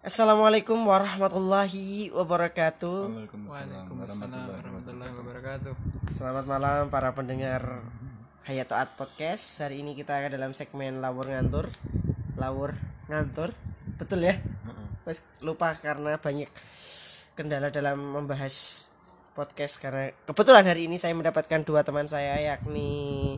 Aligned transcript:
Assalamualaikum 0.00 0.80
warahmatullahi 0.88 2.08
wabarakatuh. 2.16 3.28
Waalaikumsalam 3.28 4.48
warahmatullahi 4.48 5.12
wabarakatuh. 5.12 5.72
Selamat 6.08 6.48
malam 6.48 6.88
para 6.88 7.12
pendengar 7.12 7.84
Hayatoat 8.48 8.96
Podcast. 8.96 9.60
Hari 9.60 9.84
ini 9.84 9.92
kita 9.92 10.16
dalam 10.32 10.56
segmen 10.56 11.04
Lawur 11.04 11.28
Ngantur. 11.28 11.68
Lawur 12.40 12.80
Ngantur. 13.12 13.52
Betul 14.00 14.24
ya? 14.24 14.40
Wes 15.04 15.20
lupa 15.44 15.76
karena 15.76 16.16
banyak 16.16 16.48
kendala 17.36 17.68
dalam 17.68 18.00
membahas 18.00 18.88
podcast 19.36 19.84
karena 19.84 20.16
kebetulan 20.24 20.64
hari 20.64 20.88
ini 20.88 20.96
saya 20.96 21.12
mendapatkan 21.12 21.60
dua 21.60 21.84
teman 21.84 22.08
saya 22.08 22.40
yakni 22.40 23.36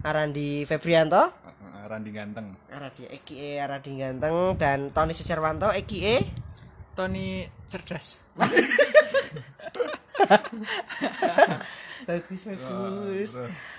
Arandi 0.00 0.64
Febrianto 0.64 1.47
Randi 1.88 2.12
ganteng. 2.12 2.52
Aradi 2.68 3.08
Eki 3.08 3.56
Aradi 3.56 3.96
Ganteng 3.96 4.60
dan 4.60 4.92
Tony 4.92 5.16
Sujarwanto 5.16 5.72
Eki 5.72 6.20
Tony 6.92 7.48
cerdas. 7.64 8.20
bagus 12.08 12.40
bagus 12.44 13.30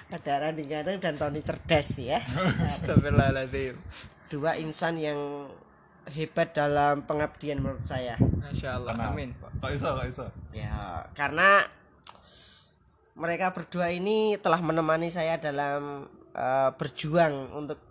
ada 0.10 0.32
Aradi 0.42 0.64
Ganteng 0.66 0.98
dan 0.98 1.14
Tony 1.22 1.46
cerdas 1.46 2.02
ya 2.02 2.18
Astagfirullahaladzim. 2.66 3.78
dua 4.34 4.58
insan 4.58 4.98
yang 4.98 5.50
hebat 6.10 6.58
dalam 6.58 7.06
pengabdian 7.06 7.62
menurut 7.62 7.86
saya 7.86 8.18
Masya 8.18 8.82
Allah. 8.82 9.14
Amin. 9.14 9.30
Kok 9.62 9.70
iso? 9.70 10.26
ya 10.50 11.06
karena 11.14 11.62
mereka 13.20 13.52
berdua 13.54 13.92
ini 13.94 14.40
telah 14.40 14.58
menemani 14.64 15.12
saya 15.12 15.38
dalam 15.38 16.08
eh, 16.34 16.70
berjuang 16.74 17.52
untuk 17.54 17.89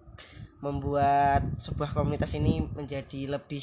membuat 0.59 1.47
sebuah 1.63 1.95
komunitas 1.95 2.35
ini 2.35 2.67
menjadi 2.75 3.31
lebih 3.31 3.63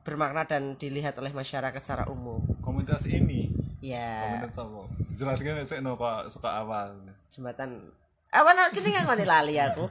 bermakna 0.00 0.48
dan 0.48 0.80
dilihat 0.80 1.12
oleh 1.20 1.28
masyarakat 1.30 1.80
secara 1.84 2.04
umum 2.08 2.40
Komunitas 2.64 3.04
ini. 3.04 3.52
ya 3.84 4.40
Komunitas 4.40 4.56
apa? 4.56 4.80
Jelaskan 5.12 5.64
sih 5.68 5.78
no 5.84 6.00
kok 6.00 6.32
suka 6.32 6.64
awal. 6.64 6.96
jembatan 7.28 7.84
apa 8.30 8.50
nak 8.54 8.70
jeneng 8.70 8.94
nganti 8.94 9.26
lali 9.26 9.58
aku 9.58 9.90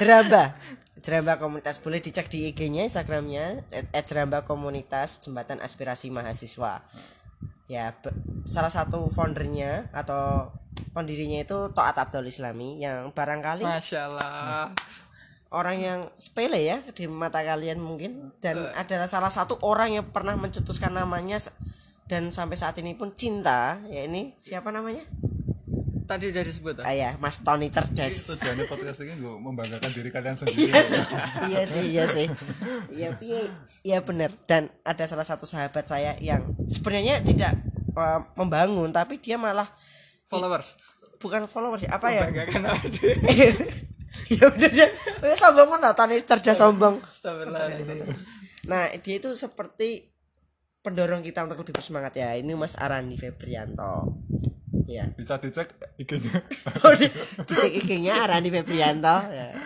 jeramba 0.00 0.56
jeramba 1.04 1.36
komunitas 1.36 1.84
boleh 1.84 2.00
dicek 2.00 2.32
di 2.32 2.48
IG-nya 2.48 2.88
Instagramnya 2.88 3.60
at 3.92 4.04
jeramba 4.08 4.40
komunitas 4.40 5.20
jembatan 5.20 5.60
aspirasi 5.60 6.08
mahasiswa 6.08 6.80
ya 7.68 7.92
salah 8.48 8.72
satu 8.72 9.08
foundernya 9.12 9.92
atau 9.92 10.48
pendirinya 10.96 11.44
itu 11.44 11.72
Toat 11.76 11.96
Abdul 12.00 12.28
Islami 12.32 12.80
yang 12.80 13.12
barangkali 13.12 13.68
Masya 13.68 14.00
Allah. 14.08 14.72
Orang 15.54 15.76
yang 15.78 16.00
sepele 16.18 16.58
ya 16.58 16.82
di 16.90 17.06
mata 17.06 17.40
kalian 17.40 17.78
mungkin 17.78 18.34
dan 18.42 18.58
adalah 18.74 19.06
salah 19.06 19.30
satu 19.30 19.54
orang 19.62 19.94
yang 19.94 20.06
pernah 20.10 20.34
mencetuskan 20.34 20.90
namanya 20.90 21.38
dan 22.04 22.28
sampai 22.28 22.58
saat 22.58 22.74
ini 22.76 22.92
pun 22.92 23.14
cinta 23.14 23.78
ya 23.86 24.04
ini 24.04 24.34
siapa 24.34 24.68
namanya 24.68 25.06
Tadi 26.04 26.28
udah 26.28 26.44
disebut. 26.44 26.84
ah? 26.84 26.84
ah 26.84 26.92
ya 26.92 27.10
Mas 27.16 27.40
Tony 27.40 27.72
cerdas 27.72 28.28
Tujuannya 28.28 28.68
podcast 28.68 29.00
ini 29.00 29.16
gue 29.16 29.34
membanggakan 29.40 29.88
diri 29.88 30.12
kalian 30.12 30.36
sendiri. 30.36 30.68
iya 30.68 30.84
sih 30.84 31.00
iya 31.48 31.62
sih 31.64 31.84
iya 31.88 32.04
sih 32.04 32.26
iya 32.92 33.08
piye 33.16 33.40
iya 33.80 33.98
benar 34.04 34.28
dan 34.44 34.68
ada 34.84 35.00
salah 35.08 35.24
satu 35.24 35.48
sahabat 35.48 35.88
saya 35.88 36.12
yang 36.20 36.44
sebenarnya 36.68 37.24
tidak 37.24 37.56
eh, 37.96 38.20
membangun 38.36 38.92
tapi 38.92 39.16
dia 39.16 39.40
malah 39.40 39.64
Followers. 40.28 40.76
bukan 41.20 41.48
followers 41.48 41.88
apa 41.88 42.12
ya. 42.12 42.28
ya 44.36 44.48
benar 44.52 44.72
ya. 44.72 44.86
Sombong 45.36 45.68
kan 45.78 45.92
Tony 45.92 46.20
cerdas 46.24 46.56
sombong. 46.58 47.00
Nah 48.64 48.88
dia 49.00 49.14
itu 49.20 49.28
seperti 49.36 50.08
pendorong 50.84 51.24
kita 51.24 51.44
untuk 51.44 51.64
lebih 51.64 51.76
bersemangat. 51.76 52.16
Ya 52.16 52.36
ini 52.36 52.52
Mas 52.56 52.76
Arandi 52.76 53.16
Febrianto. 53.16 54.20
Ya. 54.84 55.08
Bisa 55.16 55.40
dicek 55.40 55.72
IG-nya. 55.96 56.44
oh, 56.84 56.92
di, 56.92 57.08
dicek 57.48 57.72
IG-nya 57.84 58.24
Arandi 58.28 58.52
Febrianto. 58.52 59.16
Ya. 59.32 59.56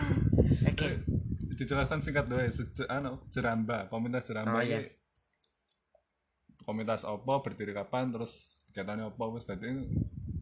oke. 0.63 0.89
Dijelaskan 1.59 1.99
singkat 1.99 2.31
doang. 2.31 2.47
Seje, 2.55 2.87
anu, 2.87 3.19
jeramba, 3.35 3.91
komunitas 3.91 4.31
Oh, 4.31 4.39
jeramba 4.39 4.63
iya. 4.63 4.79
ini. 4.79 4.95
Komunitas 6.63 7.03
apa 7.03 7.43
berdiri 7.43 7.75
kapan 7.75 8.15
terus 8.15 8.63
kegiatannya 8.71 9.11
apa 9.11 9.25
wis 9.33 9.49
dadi 9.49 9.73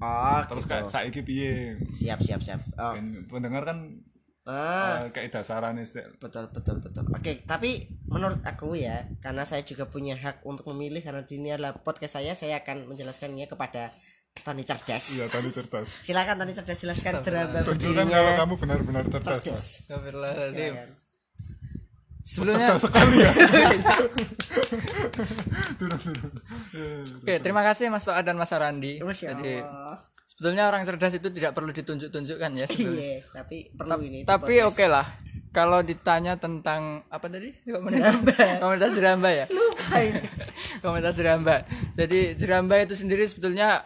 oh 0.01 0.41
terus 0.49 0.65
gitu. 0.65 0.73
kayak 0.73 0.85
saiki 0.93 1.21
piye? 1.25 1.55
Siap 1.89 2.21
siap 2.21 2.41
siap. 2.43 2.61
Oh. 2.77 2.95
Pendengar 3.31 3.65
kan 3.65 4.03
ah. 4.49 5.07
eh, 5.07 5.15
kayak 5.15 5.41
dasaran 5.41 5.81
sih. 5.85 6.05
Betul 6.19 6.49
betul 6.51 6.81
betul. 6.83 7.05
Oke 7.13 7.45
tapi 7.45 7.89
menurut 8.11 8.41
aku 8.45 8.77
ya 8.77 9.09
karena 9.21 9.47
saya 9.47 9.65
juga 9.65 9.89
punya 9.89 10.17
hak 10.17 10.45
untuk 10.45 10.69
memilih 10.75 11.01
karena 11.01 11.23
ini 11.27 11.55
adalah 11.55 11.77
podcast 11.81 12.21
saya 12.21 12.37
saya 12.37 12.61
akan 12.61 12.91
menjelaskannya 12.91 13.47
kepada 13.47 13.95
Tony 14.45 14.63
cerdas. 14.69 15.05
Iya 15.17 15.27
tadi 15.33 15.49
cerdas. 15.49 15.89
Silakan 16.07 16.45
Tony 16.45 16.53
cerdas 16.53 16.79
jelaskan 16.79 17.25
drama 17.25 17.65
tunjukkan 17.65 18.07
kalau 18.11 18.33
kamu 18.37 18.55
benar-benar 18.61 19.05
cerdas 19.09 19.43
cerdas. 19.45 19.65
Astagfirullahaladzim. 19.87 21.06
Sebelumnya, 22.27 22.75
sekali 22.75 23.23
ya 23.23 23.31
oke 27.23 27.35
terima 27.39 27.63
kasih 27.63 27.87
Mas 27.87 28.03
Toa 28.03 28.19
dan 28.27 28.35
Mas 28.35 28.51
Arandi. 28.51 28.99
Jadi, 28.99 29.63
sebetulnya 30.27 30.67
orang 30.67 30.83
cerdas 30.83 31.15
itu 31.15 31.31
tidak 31.31 31.55
perlu 31.55 31.71
ditunjuk-tunjukkan 31.71 32.51
ya. 32.59 32.67
iya 32.67 33.23
tapi 33.31 33.71
perlu 33.71 34.03
ini 34.03 34.27
Tapi 34.27 34.59
oke 34.67 34.91
lah. 34.91 35.07
Kalau 35.55 35.81
ditanya 35.81 36.37
tentang 36.37 37.01
apa 37.09 37.33
tadi? 37.33 37.49
Komunitas, 37.65 38.13
komunitas 38.61 38.91
Jeramba 38.93 39.33
ya. 39.33 39.47
lupa 39.49 39.97
ini 40.05 40.21
komunitas 40.85 41.17
Jeramba. 41.17 41.65
Jadi 41.97 42.37
Jeramba 42.37 42.77
itu 42.83 42.93
sendiri 42.93 43.25
sebetulnya 43.25 43.81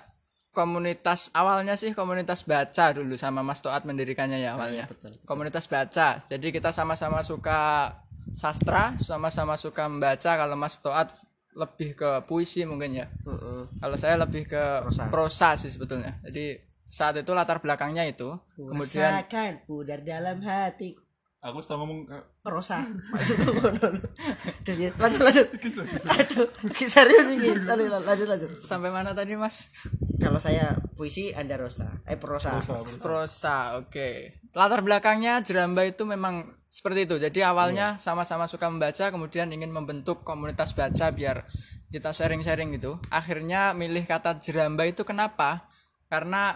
komunitas 0.50 1.30
awalnya 1.30 1.78
sih 1.78 1.94
komunitas 1.94 2.42
baca 2.42 2.90
dulu 2.90 3.14
sama 3.14 3.46
Mas 3.46 3.62
Toat 3.62 3.86
mendirikannya 3.86 4.42
ya 4.42 4.58
awalnya. 4.58 4.90
betul, 4.90 5.14
Komunitas 5.22 5.70
baca. 5.70 6.18
Jadi 6.26 6.50
kita 6.50 6.74
sama-sama 6.74 7.22
suka 7.22 7.94
sastra, 8.34 8.94
sama-sama 8.98 9.54
suka 9.54 9.86
membaca. 9.86 10.30
Kalau 10.36 10.56
Mas 10.56 10.78
Toat 10.78 11.10
lebih 11.54 11.98
ke 11.98 12.10
puisi 12.26 12.62
mungkin 12.62 12.94
ya. 12.94 13.06
Heeh. 13.06 13.62
Kalau 13.82 13.96
saya 13.98 14.14
lebih 14.18 14.46
ke 14.46 14.62
Prosa. 14.86 15.04
prosa, 15.10 15.48
sih 15.58 15.70
sebetulnya. 15.70 16.18
Jadi 16.22 16.58
saat 16.90 17.18
itu 17.18 17.30
latar 17.34 17.58
belakangnya 17.62 18.06
itu. 18.06 18.34
Kemudian 18.54 19.10
rasakan 19.10 19.66
pudar 19.66 20.00
dalam 20.02 20.38
hati 20.42 21.10
aku 21.40 21.58
sudah 21.64 21.76
ngomong 21.80 22.00
eh, 22.12 22.24
Rosa 22.44 22.84
maksudnya 22.84 23.48
ya. 24.68 24.90
lanjut 25.00 25.22
lanjut 25.24 25.48
aduh 26.12 26.48
serius 26.76 27.28
ini 27.32 27.56
lanjut 28.04 28.28
lanjut 28.28 28.50
sampai 28.52 28.92
mana 28.92 29.16
tadi 29.16 29.40
Mas? 29.40 29.72
kalau 30.20 30.36
saya 30.36 30.76
puisi 31.00 31.32
anda 31.32 31.56
Rosa 31.56 32.04
eh 32.04 32.20
prosa 32.20 32.60
Prosa, 33.00 33.80
oke. 33.80 34.36
Latar 34.52 34.84
belakangnya 34.84 35.40
Jeramba 35.40 35.88
itu 35.88 36.04
memang 36.04 36.59
seperti 36.70 37.10
itu. 37.10 37.18
Jadi 37.18 37.42
awalnya 37.42 37.98
sama-sama 37.98 38.46
suka 38.46 38.70
membaca, 38.70 39.10
kemudian 39.10 39.50
ingin 39.50 39.74
membentuk 39.74 40.22
komunitas 40.22 40.72
baca 40.72 41.10
biar 41.10 41.44
kita 41.90 42.14
sharing-sharing 42.14 42.70
gitu. 42.78 43.02
Akhirnya 43.10 43.74
milih 43.74 44.06
kata 44.06 44.38
Jeramba 44.38 44.86
itu 44.86 45.02
kenapa? 45.02 45.66
Karena 46.06 46.54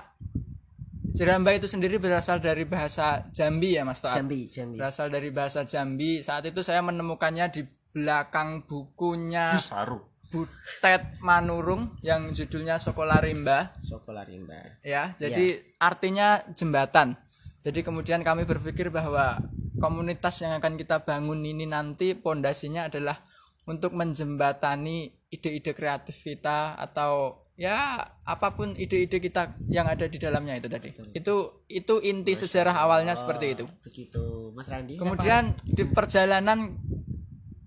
Jeramba 1.14 1.54
itu 1.54 1.66
sendiri 1.66 1.98
berasal 1.98 2.38
dari 2.38 2.62
bahasa 2.66 3.26
Jambi 3.34 3.78
ya 3.78 3.82
Mas 3.82 4.02
Toat. 4.02 4.18
Jambi 4.18 4.50
Jambi 4.50 4.78
Berasal 4.82 5.14
dari 5.14 5.30
bahasa 5.30 5.62
Jambi. 5.62 6.22
Saat 6.22 6.50
itu 6.50 6.58
saya 6.62 6.82
menemukannya 6.82 7.46
di 7.54 7.62
belakang 7.94 8.66
bukunya 8.66 9.54
saru 9.54 10.02
Butet 10.34 11.22
Manurung 11.22 11.94
yang 12.02 12.34
judulnya 12.34 12.82
Sekolah 12.82 13.22
Rimba 13.22 13.78
Sokola 13.78 14.26
rimba 14.26 14.82
ya 14.82 15.14
jadi 15.14 15.62
artinya 15.78 16.42
jembatan 16.50 17.14
jadi 17.62 17.86
kemudian 17.86 18.26
kami 18.26 18.42
berpikir 18.42 18.90
bahwa 18.90 19.38
komunitas 19.78 20.40
yang 20.42 20.58
akan 20.58 20.78
kita 20.78 21.02
bangun 21.02 21.42
ini 21.42 21.66
nanti 21.66 22.14
pondasinya 22.14 22.86
adalah 22.86 23.18
untuk 23.64 23.96
menjembatani 23.96 25.10
ide-ide 25.32 25.72
kreatif 25.72 26.20
kita 26.22 26.76
atau 26.78 27.42
ya 27.54 28.02
apa 28.26 28.54
pun 28.54 28.74
ide-ide 28.74 29.22
kita 29.22 29.54
yang 29.70 29.86
ada 29.86 30.06
di 30.06 30.18
dalamnya 30.18 30.58
itu 30.58 30.68
tadi. 30.68 30.90
Itu 31.14 31.66
itu 31.70 31.94
inti 32.02 32.34
sejarah 32.34 32.74
awalnya 32.74 33.14
seperti 33.16 33.58
itu. 33.58 33.64
begitu. 33.82 34.52
Mas 34.54 34.70
Randi 34.70 34.94
kemudian 35.00 35.58
di 35.66 35.82
perjalanan 35.88 36.78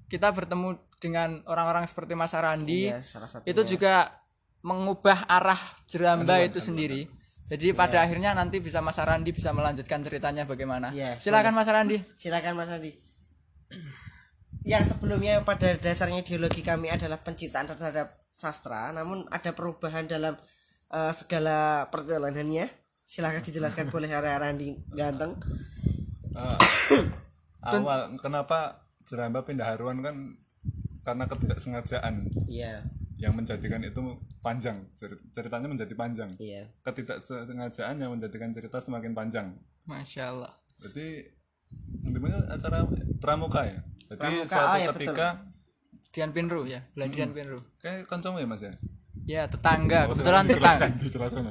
kita 0.07 0.31
bertemu 0.31 0.79
dengan 0.97 1.43
orang-orang 1.45 1.85
seperti 1.85 2.17
Mas 2.17 2.33
Arandi 2.33 2.89
Iya, 2.89 3.03
itu 3.45 3.61
juga 3.77 4.23
mengubah 4.65 5.29
arah 5.29 5.59
jeramba 5.85 6.41
itu 6.41 6.57
sendiri 6.57 7.05
jadi 7.47 7.71
pada 7.71 8.03
akhirnya 8.03 8.35
nanti 8.35 8.59
bisa 8.59 8.83
Mas 8.83 8.99
Arandi 8.99 9.31
bisa 9.31 9.55
melanjutkan 9.55 10.03
ceritanya 10.03 10.43
bagaimana? 10.43 10.91
Iya, 10.91 11.15
silakan 11.15 11.55
Mas 11.55 11.71
Arandi. 11.71 11.95
Silakan 12.19 12.59
Mas 12.59 12.67
Randi 12.67 12.91
yang 14.71 14.83
sebelumnya 14.83 15.39
pada 15.47 15.79
dasarnya 15.79 16.27
ideologi 16.27 16.59
kami 16.59 16.91
adalah 16.91 17.23
pencintaan 17.23 17.71
terhadap 17.71 18.19
sastra 18.35 18.91
namun 18.91 19.23
ada 19.31 19.55
perubahan 19.55 20.11
dalam 20.11 20.35
eh, 20.91 21.13
segala 21.15 21.87
perjalanannya. 21.87 22.67
Silahkan 23.07 23.39
dijelaskan 23.39 23.87
boleh 23.95 24.11
area 24.11 24.35
Randi 24.35 24.75
ganteng. 24.91 25.39
Eh, 26.35 26.59
awal 27.71 28.19
kenapa 28.19 28.83
jeramba 29.07 29.47
pindah 29.47 29.71
haruan 29.71 30.03
kan? 30.03 30.35
Karena 31.07 31.23
ketidaksengajaan 31.31 32.27
iya 32.51 32.83
yang 33.17 33.33
menjadikan 33.33 33.81
itu 33.81 34.01
panjang 34.39 34.77
Cer- 34.93 35.21
ceritanya 35.33 35.67
menjadi 35.69 35.93
panjang 35.97 36.29
iya 36.37 36.69
ketidaksengajaan 36.85 37.97
yang 37.97 38.13
menjadikan 38.13 38.53
cerita 38.53 38.77
semakin 38.77 39.17
panjang 39.17 39.57
Masya 39.89 40.23
Allah. 40.29 40.53
jadi 40.77 41.25
intinya 42.05 42.45
acara 42.53 42.85
pramuka 43.17 43.65
ya 43.65 43.79
jadi 44.07 44.19
Pramuka, 44.21 44.47
suatu 44.47 44.71
oh 44.71 44.77
ya, 44.79 44.87
ketika 44.95 45.27
Dian 46.15 46.31
Pinru 46.31 46.63
ya, 46.63 46.79
Beladian 46.95 47.35
Pinru. 47.35 47.59
kayak 47.83 48.07
kancamu 48.07 48.39
ya 48.39 48.47
mas 48.47 48.63
ya 48.63 48.73
Ya 49.27 49.43
tetangga, 49.43 50.07
kebetulan 50.07 50.47
tetangga. 50.47 50.87
Dijelaskan, 51.03 51.43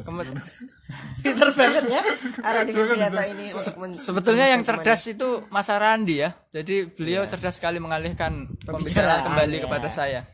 pinter 1.24 1.48
banget 1.52 1.84
ya 1.92 2.02
arah 2.40 2.64
di 2.64 2.72
ini 2.72 3.44
Sebetulnya 4.00 4.48
yang 4.48 4.64
cerdas 4.64 5.04
itu 5.12 5.44
Mas 5.52 5.68
Arandi 5.68 6.24
ya. 6.24 6.32
Jadi 6.48 6.88
beliau 6.88 7.28
cerdas 7.28 7.60
sekali 7.60 7.76
mengalihkan 7.76 8.48
pembicaraan 8.64 9.28
kembali 9.28 9.56
ya. 9.60 9.62
kepada 9.68 9.88
saya. 9.92 10.24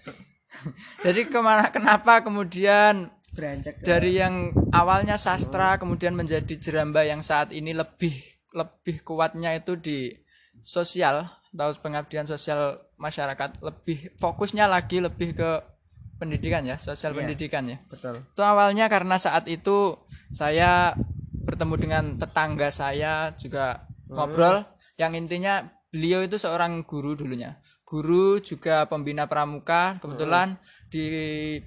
Jadi 1.06 1.26
ke 1.28 1.38
mana 1.40 1.68
kenapa 1.72 2.22
kemudian 2.22 3.08
beranjak 3.32 3.80
ke- 3.80 3.86
dari 3.86 4.20
yang 4.20 4.52
awalnya 4.70 5.16
sastra 5.16 5.80
kemudian 5.80 6.12
menjadi 6.12 6.54
jeramba 6.60 7.02
yang 7.04 7.24
saat 7.24 7.50
ini 7.50 7.72
lebih 7.72 8.12
lebih 8.52 9.00
kuatnya 9.02 9.56
itu 9.56 9.80
di 9.80 10.12
sosial 10.60 11.24
atau 11.52 11.72
pengabdian 11.80 12.28
sosial 12.28 12.80
masyarakat 12.96 13.60
lebih 13.64 14.12
fokusnya 14.20 14.68
lagi 14.68 15.00
lebih 15.00 15.36
ke 15.36 15.50
pendidikan 16.20 16.62
ya 16.62 16.78
sosial 16.78 17.12
pendidikan 17.16 17.66
ya. 17.66 17.78
betul. 17.90 18.22
Itu 18.22 18.42
awalnya 18.46 18.86
karena 18.86 19.18
saat 19.18 19.50
itu 19.50 19.98
saya 20.30 20.94
bertemu 21.42 21.74
dengan 21.74 22.04
tetangga 22.14 22.70
saya 22.70 23.34
juga 23.34 23.84
ngobrol 24.06 24.62
yang 25.00 25.18
intinya 25.18 25.66
beliau 25.92 26.24
itu 26.24 26.40
seorang 26.40 26.82
guru 26.88 27.12
dulunya. 27.12 27.60
Guru 27.84 28.40
juga 28.40 28.88
pembina 28.88 29.28
pramuka. 29.28 30.00
Kebetulan 30.00 30.56
di 30.88 31.04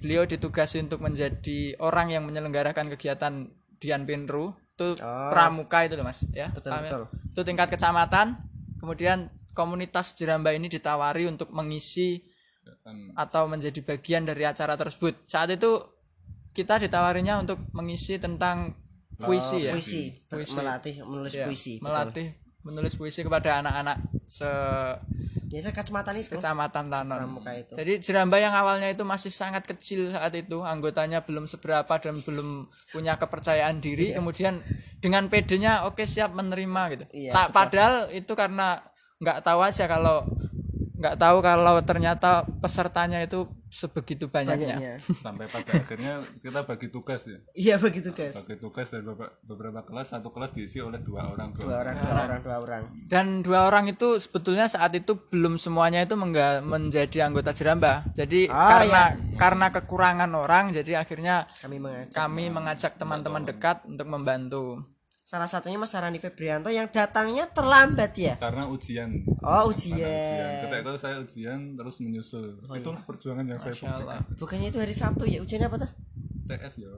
beliau 0.02 0.26
ditugasi 0.26 0.82
untuk 0.82 0.98
menjadi 0.98 1.78
orang 1.78 2.10
yang 2.10 2.26
menyelenggarakan 2.26 2.90
kegiatan 2.98 3.46
Dian 3.78 4.02
Pinru. 4.02 4.50
Itu 4.74 4.98
pramuka 5.30 5.86
itu 5.86 5.94
loh 5.94 6.04
mas 6.04 6.26
ya. 6.34 6.50
Betul, 6.50 6.74
betul. 6.82 7.02
itu 7.32 7.40
tingkat 7.46 7.68
kecamatan. 7.70 8.36
Kemudian 8.82 9.30
komunitas 9.56 10.12
jeramba 10.18 10.52
ini 10.52 10.68
ditawari 10.68 11.24
untuk 11.30 11.48
mengisi 11.54 12.20
atau 13.14 13.46
menjadi 13.46 13.80
bagian 13.80 14.26
dari 14.26 14.42
acara 14.42 14.74
tersebut. 14.74 15.24
Saat 15.30 15.54
itu 15.54 15.80
kita 16.52 16.82
ditawarinya 16.82 17.38
untuk 17.40 17.62
mengisi 17.72 18.18
tentang 18.18 18.74
puisi 19.16 19.64
ya. 19.64 19.72
puisi, 19.72 20.12
ber- 20.28 20.44
melatih 20.44 20.94
menulis 21.06 21.32
Ya, 21.32 21.46
puisi 21.48 21.80
betul. 21.80 22.45
Menulis 22.66 22.98
puisi 22.98 23.22
kepada 23.22 23.62
anak-anak 23.62 24.02
se 24.26 24.50
biasa 25.46 25.70
kecamatan 25.70 26.14
itu 26.18 26.34
kecamatan 26.34 26.84
Tanon. 26.90 27.18
pramuka 27.22 27.54
itu. 27.54 27.78
Jadi 27.78 27.92
jeramba 28.02 28.36
yang 28.42 28.50
awalnya 28.50 28.90
itu 28.90 29.06
masih 29.06 29.30
sangat 29.30 29.62
kecil 29.62 30.10
saat 30.10 30.34
itu, 30.34 30.66
anggotanya 30.66 31.22
belum 31.22 31.46
seberapa 31.46 31.94
dan 32.02 32.18
belum 32.18 32.66
punya 32.90 33.14
kepercayaan 33.14 33.78
diri. 33.78 34.10
Kemudian 34.10 34.58
dengan 34.98 35.30
pedenya 35.30 35.86
oke 35.86 36.02
siap 36.02 36.34
menerima 36.34 36.82
gitu. 36.98 37.04
Iya, 37.14 37.30
tak 37.30 37.54
padahal 37.54 38.10
itu 38.10 38.32
karena 38.34 38.82
nggak 39.22 39.38
tahu 39.46 39.60
aja 39.62 39.86
kalau 39.86 40.26
nggak 40.98 41.16
tahu 41.16 41.38
kalau 41.40 41.78
ternyata 41.86 42.42
pesertanya 42.58 43.22
itu 43.22 43.46
sebegitu 43.68 44.26
banyaknya. 44.26 44.78
banyaknya. 44.78 44.94
Sampai 45.16 45.46
pada 45.46 45.72
akhirnya 45.74 46.12
kita 46.38 46.62
bagi 46.62 46.88
tugas 46.88 47.24
ya? 47.24 47.38
Iya 47.52 47.74
begitu 47.76 48.10
guys 48.10 48.34
bagi 48.36 48.56
tugas 48.56 48.88
dari 48.88 49.02
beberapa, 49.02 49.34
beberapa 49.42 49.80
kelas 49.82 50.08
satu 50.10 50.30
kelas 50.30 50.50
diisi 50.50 50.78
oleh 50.78 50.98
dua 50.98 51.28
orang 51.28 51.50
dua 51.52 51.82
orang 51.82 51.94
dua 51.94 52.14
orang 52.22 52.40
dua 52.40 52.56
orang. 52.58 52.82
Dan 53.06 53.26
dua 53.40 53.66
orang 53.66 53.86
itu 53.86 54.16
sebetulnya 54.16 54.66
saat 54.66 54.92
itu 54.92 55.18
belum 55.18 55.56
semuanya 55.56 56.02
itu 56.02 56.14
mengga- 56.14 56.60
menjadi 56.60 57.26
anggota 57.26 57.50
jeramba. 57.50 58.06
Jadi 58.12 58.46
Ah, 58.46 58.68
karena 58.72 59.02
karena 59.36 59.66
kekurangan 59.70 60.30
orang, 60.32 60.70
jadi 60.70 60.98
akhirnya 60.98 61.44
kami 61.58 61.76
mengajak. 61.76 62.12
kami 62.12 62.44
mengajak 62.48 62.92
teman-teman 62.96 63.42
dekat 63.42 63.82
untuk 63.84 64.06
membantu. 64.06 64.95
Salah 65.26 65.50
satunya 65.50 65.74
Mas 65.74 65.90
Sarandi 65.90 66.22
Febrianto 66.22 66.70
yang 66.70 66.86
datangnya 66.86 67.50
terlambat 67.50 68.14
ya? 68.14 68.38
Karena 68.38 68.70
ujian. 68.70 69.26
Oh 69.42 69.74
ujian. 69.74 69.98
ujian. 69.98 70.50
Ketika 70.62 70.78
itu 70.86 70.92
saya 71.02 71.16
ujian 71.18 71.74
terus 71.74 71.98
menyusul. 71.98 72.62
Itulah 72.70 73.02
perjuangan 73.02 73.42
yang 73.42 73.58
saya 73.58 73.74
Masya 73.74 73.90
Allah. 73.90 74.22
bukannya 74.38 74.70
itu 74.70 74.78
hari 74.78 74.94
Sabtu 74.94 75.26
ya? 75.26 75.42
Ujiannya 75.42 75.66
apa 75.66 75.82
tuh? 75.82 75.90
TS 76.46 76.74
ya 76.86 76.94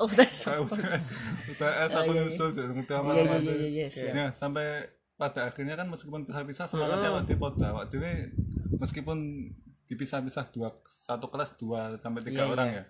oh 0.00 0.08
tes 0.08 0.32
saya 0.32 0.64
UTS 0.64 1.04
UTS 1.52 1.90
aku 2.00 2.10
nyusul 2.16 2.48
jadi 2.56 2.72
ngerti 2.72 2.92
apa 2.96 3.08
iya 3.12 3.22
iya 3.36 3.54
iya 3.68 3.86
iya. 3.92 4.12
Ya, 4.16 4.26
sampai 4.32 4.88
pada 5.20 5.52
akhirnya 5.52 5.76
kan 5.76 5.92
meskipun 5.92 6.24
pisah-pisah 6.24 6.64
semangatnya 6.64 7.12
waktu 7.12 7.36
podo 7.36 7.60
awak 7.60 7.92
dhewe 7.92 8.32
meskipun 8.80 9.52
dipisah-pisah 9.92 10.48
dua 10.56 10.72
satu 10.88 11.28
kelas 11.28 11.60
dua 11.60 12.00
sampai 12.00 12.24
tiga 12.24 12.48
Iya, 12.48 12.52
orang 12.56 12.68
ya 12.72 12.84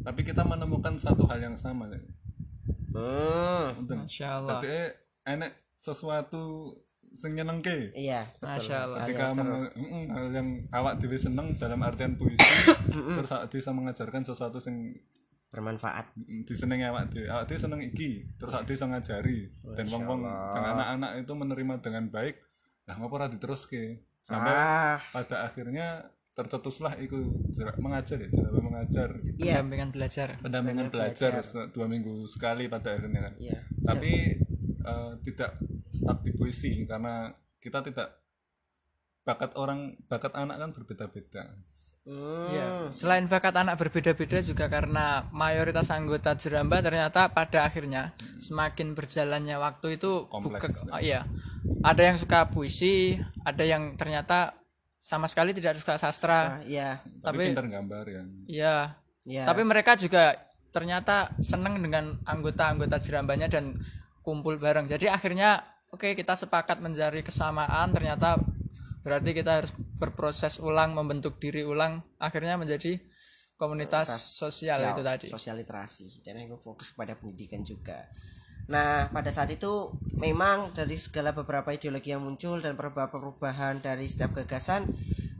tapi 0.00 0.24
kita 0.24 0.40
menemukan 0.48 0.96
satu 0.96 1.28
hal 1.28 1.44
yang 1.44 1.56
sama 1.60 1.92
Untung. 2.94 3.98
Masya 4.06 4.26
Allah. 4.38 4.60
Berarti 4.62 4.76
enek 5.26 5.52
sesuatu 5.78 6.74
sing 7.14 7.34
nyenengke. 7.38 7.94
Iya 7.94 8.26
betul. 8.38 8.48
Masya 8.50 8.76
Allah. 8.86 8.98
Hal 9.02 9.06
ketika 9.06 9.22
yang 9.22 9.36
seru. 9.36 9.50
menge- 9.54 9.74
mm, 9.78 10.04
hal 10.10 10.26
yang 10.34 10.48
awak 10.74 10.94
dhewe 10.98 11.18
seneng 11.18 11.46
dalam 11.58 11.80
artian 11.82 12.12
puisi 12.18 12.50
terus 13.18 13.30
awak 13.30 13.46
bisa 13.50 13.70
mengajarkan 13.70 14.22
sesuatu 14.26 14.58
sing 14.58 14.98
bermanfaat. 15.54 16.10
disenengi 16.46 16.86
awak 16.90 17.14
dhewe. 17.14 17.30
Awak 17.30 17.44
dhewe 17.46 17.58
seneng 17.62 17.80
iki 17.82 18.26
terus 18.34 18.50
awak 18.50 18.66
dhewe 18.66 18.76
iso 18.78 18.86
ngajari. 18.90 19.40
Dan 19.78 19.86
wong-wong 19.90 20.20
dan 20.26 20.64
anak-anak 20.74 21.10
itu 21.22 21.32
menerima 21.32 21.74
dengan 21.82 22.04
baik 22.10 22.36
lah 22.84 23.00
ngapa 23.00 23.14
ora 23.16 23.26
diteruske? 23.32 24.04
Sampai 24.24 24.52
ah. 24.52 24.96
pada 25.12 25.44
akhirnya 25.44 26.08
tercetuslah 26.34 26.98
itu 26.98 27.16
jarak 27.48 27.78
mengajar 27.78 28.18
ya 28.18 28.28
jarak 28.28 28.58
mengajar 28.58 29.08
iya 29.36 29.54
Pendampingan 29.56 29.90
belajar. 29.90 30.28
pendampingan 30.38 30.88
belajar 30.90 31.32
se- 31.40 31.70
dua 31.70 31.86
minggu 31.86 32.26
sekali 32.26 32.66
pada 32.66 32.92
akhirnya 32.92 33.20
kan 33.22 33.34
iya 33.38 33.58
tapi 33.80 34.34
eh, 34.82 35.12
tidak 35.22 35.50
stuck 35.88 36.18
di 36.20 36.30
puisi 36.30 36.82
karena 36.84 37.30
kita 37.56 37.80
tidak 37.80 38.18
bakat 39.22 39.54
orang 39.54 39.80
bakat 40.04 40.34
anak 40.34 40.58
kan 40.58 40.70
berbeda-beda 40.70 41.42
hmm. 42.04 42.48
Ya, 42.50 42.66
selain 42.92 43.24
bakat 43.24 43.56
anak 43.56 43.78
berbeda-beda 43.78 44.42
juga 44.42 44.68
karena 44.68 45.24
mayoritas 45.32 45.88
anggota 45.88 46.34
jeramba 46.34 46.84
ternyata 46.84 47.30
pada 47.30 47.64
akhirnya 47.64 48.12
semakin 48.36 48.92
berjalannya 48.92 49.56
waktu 49.56 49.96
itu 49.96 50.28
Kompleks. 50.28 50.84
buka- 50.84 50.92
oh, 50.92 51.00
iya. 51.00 51.24
Ada 51.80 52.02
yang 52.04 52.18
suka 52.18 52.44
puisi, 52.46 53.16
ada 53.40 53.64
yang 53.64 53.96
ternyata 53.96 54.52
sama 55.04 55.28
sekali 55.28 55.52
tidak 55.52 55.76
suka 55.76 56.00
sastra. 56.00 56.32
Ah, 56.32 56.60
iya 56.64 56.96
tapi, 57.20 57.44
Tapi- 57.44 57.46
pintar 57.52 57.68
gambar 57.68 58.04
ya 58.08 58.22
Iya. 58.48 58.76
iya 59.28 59.42
Tapi 59.44 59.60
mereka 59.60 60.00
juga 60.00 60.32
ternyata 60.72 61.28
senang 61.44 61.76
dengan 61.78 62.16
anggota-anggota 62.24 62.96
jerambanya 62.98 63.46
dan 63.46 63.76
kumpul 64.24 64.56
bareng. 64.56 64.88
Jadi 64.88 65.12
akhirnya 65.12 65.60
oke 65.92 66.16
kita 66.16 66.32
sepakat 66.32 66.80
mencari 66.80 67.20
kesamaan 67.20 67.92
ternyata 67.92 68.40
berarti 69.04 69.36
kita 69.36 69.60
harus 69.60 69.70
berproses 69.76 70.56
ulang 70.58 70.96
membentuk 70.96 71.36
diri 71.36 71.60
ulang 71.60 72.00
akhirnya 72.16 72.56
menjadi 72.56 72.96
komunitas 73.54 74.08
sosial 74.34 74.80
itu 74.82 75.04
tadi. 75.04 75.26
sosial 75.28 75.60
literasi 75.60 76.24
dan 76.24 76.40
yang 76.40 76.56
fokus 76.56 76.90
kepada 76.90 77.14
pendidikan 77.14 77.60
juga 77.60 78.08
nah 78.64 79.12
pada 79.12 79.28
saat 79.28 79.52
itu 79.52 79.92
memang 80.16 80.72
dari 80.72 80.96
segala 80.96 81.36
beberapa 81.36 81.68
ideologi 81.68 82.16
yang 82.16 82.24
muncul 82.24 82.60
dan 82.64 82.78
perubahan-perubahan 82.80 83.84
dari 83.84 84.08
setiap 84.08 84.40
gagasan 84.40 84.88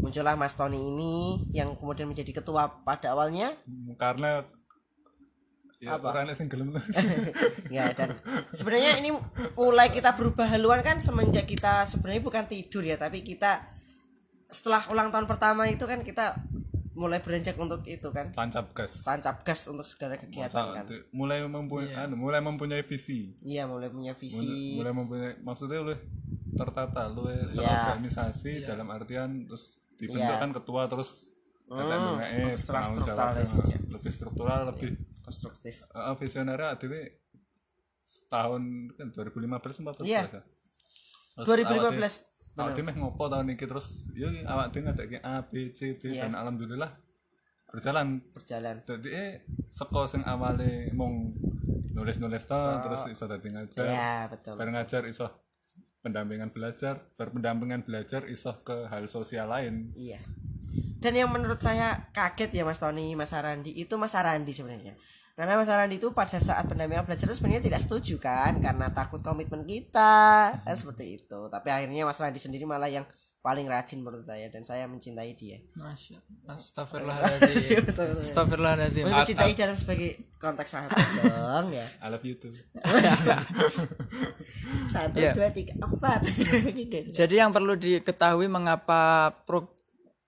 muncullah 0.05 0.37
Mas 0.37 0.53
Tony 0.53 0.93
ini 0.93 1.41
yang 1.57 1.73
kemudian 1.73 2.05
menjadi 2.05 2.45
ketua 2.45 2.85
pada 2.85 3.17
awalnya. 3.17 3.57
Hmm, 3.65 3.97
karena 3.97 4.45
ya 5.81 5.97
orangnya 5.97 6.37
sing 6.37 6.53
gelem. 6.53 6.77
Ya 7.73 7.89
dan 7.97 8.21
sebenarnya 8.53 9.01
ini 9.01 9.17
mulai 9.57 9.89
kita 9.89 10.13
berubah 10.13 10.45
haluan 10.45 10.85
kan 10.85 11.01
semenjak 11.01 11.49
kita 11.49 11.89
sebenarnya 11.89 12.21
bukan 12.21 12.45
tidur 12.45 12.85
ya 12.85 13.01
tapi 13.01 13.25
kita 13.25 13.65
setelah 14.53 14.85
ulang 14.93 15.09
tahun 15.09 15.27
pertama 15.27 15.67
itu 15.67 15.83
kan 15.89 16.05
kita 16.05 16.37
mulai 16.95 17.19
beranjak 17.19 17.55
untuk 17.57 17.83
itu 17.85 18.09
kan? 18.09 18.31
Tancap 18.31 18.71
gas. 18.73 19.03
Tancap 19.03 19.43
gas 19.43 19.67
untuk 19.67 19.83
segala 19.83 20.15
kegiatan 20.15 20.55
kan? 20.73 20.85
Mulai 21.11 21.43
mempunyai 21.43 21.95
anu, 21.97 22.15
mulai 22.17 22.39
mempunyai 22.39 22.83
visi. 22.83 23.35
Iya 23.41 23.67
mulai 23.67 23.91
punya 23.91 24.13
visi. 24.13 24.79
Mulai 24.79 24.93
mempunyai 24.93 25.33
maksudnya 25.41 25.79
lu 25.81 25.95
tertata 26.55 27.07
lu 27.07 27.27
Iya. 27.27 27.51
terorganisasi 27.51 28.63
dalam 28.63 28.87
artian 28.89 29.45
terus 29.45 29.83
dibentukkan 29.95 30.51
ketua 30.55 30.87
terus 30.87 31.35
Hmm, 31.65 31.81
eh 32.21 32.53
struktural- 32.53 32.85
tanggung 32.85 33.01
strukturalis, 33.01 33.49
jawabnya. 33.49 33.73
iya. 33.73 33.79
lebih 33.91 34.13
struktural 34.13 34.61
lebih 34.69 34.91
konstruktif. 35.21 35.75
Uh, 35.91 36.13
visioner 36.15 36.61
adewe 36.61 37.01
setahun 38.05 38.63
kan 38.93 39.07
2015 39.11 39.81
14 39.81 40.05
Iya. 40.05 40.23
ya. 40.29 40.43
2015 41.41 42.29
Awak 42.55 42.79
meh 42.87 42.95
ngopo 42.95 43.27
tahun 43.27 43.51
iki 43.51 43.67
terus 43.67 44.07
yo 44.15 44.31
awak 44.47 44.71
dhewe 44.71 44.87
ngadeke 44.87 45.19
A 45.27 45.43
B 45.43 45.75
C 45.75 45.99
D 45.99 46.15
Iya. 46.15 46.31
dan 46.31 46.39
alhamdulillah 46.39 46.91
berjalan. 47.67 48.23
berjalan 48.31 48.79
Jadi 48.87 49.09
eh 49.11 49.43
saka 49.67 50.07
sing 50.07 50.23
awale 50.23 50.95
mung 50.95 51.35
nulis-nulis 51.91 52.47
to 52.47 52.61
terus 52.87 53.11
iso 53.11 53.27
dadi 53.27 53.51
ngajar. 53.51 53.87
ya 53.87 54.15
betul 54.31 54.55
Bareng 54.55 54.79
ngajar 54.79 55.03
iso 55.11 55.27
pendampingan 55.99 56.55
belajar, 56.55 57.01
berpendampingan 57.19 57.83
belajar 57.83 58.29
iso 58.31 58.61
ke 58.63 58.87
hal 58.87 59.09
sosial 59.11 59.51
lain. 59.51 59.91
iya 59.99 60.23
dan 61.03 61.13
yang 61.15 61.29
menurut 61.29 61.61
saya 61.61 62.09
kaget 62.17 62.51
ya 62.55 62.65
Mas 62.65 62.81
Tony 62.81 63.13
Mas 63.13 63.35
Arandi 63.37 63.75
itu 63.77 63.95
Mas 64.01 64.17
Arandi 64.17 64.57
sebenarnya 64.57 64.97
karena 65.35 65.55
Mas 65.55 65.67
Arandi 65.67 65.99
itu 65.99 66.11
pada 66.11 66.39
saat 66.39 66.65
pendampingan 66.65 67.03
belajar 67.03 67.27
itu 67.27 67.35
sebenarnya 67.35 67.63
tidak 67.65 67.81
setuju 67.81 68.17
kan? 68.19 68.59
Karena 68.59 68.87
takut 68.89 69.19
komitmen 69.19 69.63
kita 69.63 70.55
kan 70.57 70.75
seperti 70.75 71.19
itu. 71.19 71.39
Tapi 71.47 71.69
akhirnya 71.69 72.03
Mas 72.03 72.19
Arandi 72.19 72.39
sendiri 72.39 72.63
malah 72.63 72.87
yang 72.87 73.03
paling 73.41 73.69
rajin 73.69 74.01
menurut 74.01 74.25
saya 74.25 74.49
dan 74.49 74.65
saya 74.65 74.87
mencintai 74.87 75.37
dia. 75.37 75.61
Masya 75.75 76.17
Astagfirullahaladzim. 76.49 77.77
Astagfirullahaladzim. 78.25 79.05
Maksudnya 79.05 79.21
mencintai 79.21 79.53
dalam 79.53 79.77
sebagai 79.77 80.11
konteks 80.39 80.71
sahabat 80.71 80.97
dong 81.21 81.69
ya. 81.71 81.85
I 82.01 82.09
love 82.09 82.25
you 82.25 82.39
too. 82.39 82.55
Satu 84.89 85.19
Ya. 85.19 85.33
dua 85.33 85.51
tiga 85.51 85.75
empat. 85.77 86.25
Jadi 87.11 87.35
yang 87.37 87.51
perlu 87.51 87.75
diketahui 87.75 88.49
mengapa 88.49 89.33
pro- 89.45 89.73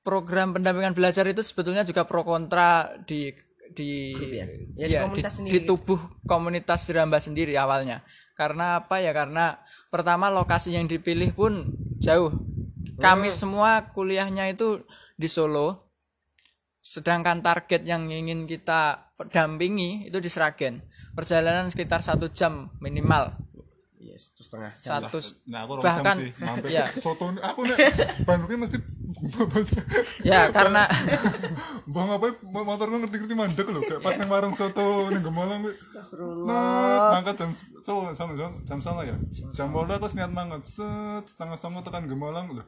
program 0.02 0.52
pendampingan 0.52 0.92
belajar 0.92 1.24
itu 1.24 1.40
sebetulnya 1.40 1.82
juga 1.82 2.04
pro 2.04 2.22
kontra 2.22 2.94
di 3.02 3.32
di 3.76 4.16
ya? 4.16 4.46
Ya, 4.74 4.86
di 4.88 4.94
ya, 4.96 5.00
di, 5.12 5.20
di 5.20 5.28
sendiri. 5.28 5.68
tubuh 5.68 6.00
komunitas 6.24 6.88
Diramba 6.88 7.20
sendiri 7.20 7.52
awalnya. 7.60 8.00
Karena 8.32 8.80
apa 8.80 9.04
ya? 9.04 9.12
Karena 9.12 9.60
pertama 9.92 10.32
lokasi 10.32 10.72
yang 10.72 10.88
dipilih 10.88 11.36
pun 11.36 11.76
jauh. 12.00 12.32
Kami 12.96 13.28
semua 13.28 13.92
kuliahnya 13.92 14.48
itu 14.48 14.80
di 15.20 15.28
Solo. 15.28 15.84
Sedangkan 16.80 17.44
target 17.44 17.84
yang 17.84 18.08
ingin 18.08 18.48
kita 18.48 19.12
dampingi 19.28 20.08
itu 20.08 20.16
di 20.16 20.32
Sragen. 20.32 20.80
Perjalanan 21.12 21.68
sekitar 21.68 22.00
satu 22.00 22.32
jam 22.32 22.72
minimal. 22.80 23.36
Yes 24.06 24.30
satu 24.30 24.42
setengah 24.46 24.70
jam 24.78 24.90
Satu 25.10 25.18
nah 25.50 25.66
aku 25.66 25.72
bahkan 25.82 26.16
sih 26.22 26.30
mampir 26.38 26.70
ya 26.70 26.86
soto 26.94 27.34
aku 27.34 27.60
nih 27.66 27.76
Bandungnya 28.22 28.58
mesti 28.62 28.78
ya 30.30 30.50
karena 30.52 30.84
Bang 31.94 32.10
apa 32.12 32.36
motorku 32.42 32.96
ngerti-ngerti 33.00 33.34
mandek 33.38 33.66
lho 33.70 33.80
kayak 33.80 34.02
pas 34.02 34.14
nang 34.18 34.28
warung 34.28 34.54
soto 34.58 35.08
Gemolang 35.08 35.64
kuwi. 35.64 35.74
Astagfirullah. 35.74 36.46
Nah, 36.50 37.10
mangkat 37.18 37.34
jam 37.40 37.50
so, 37.86 38.10
sama 38.12 38.34
jam 38.36 38.50
jam 38.66 38.78
sama 38.82 39.06
ya. 39.06 39.16
Jam 39.54 39.70
bola 39.72 39.96
terus 39.96 40.18
niat 40.18 40.30
mangan 40.30 40.60
set 40.66 41.24
setengah 41.30 41.56
sama 41.56 41.80
tekan 41.86 42.10
Gemolang 42.10 42.52
lho. 42.52 42.64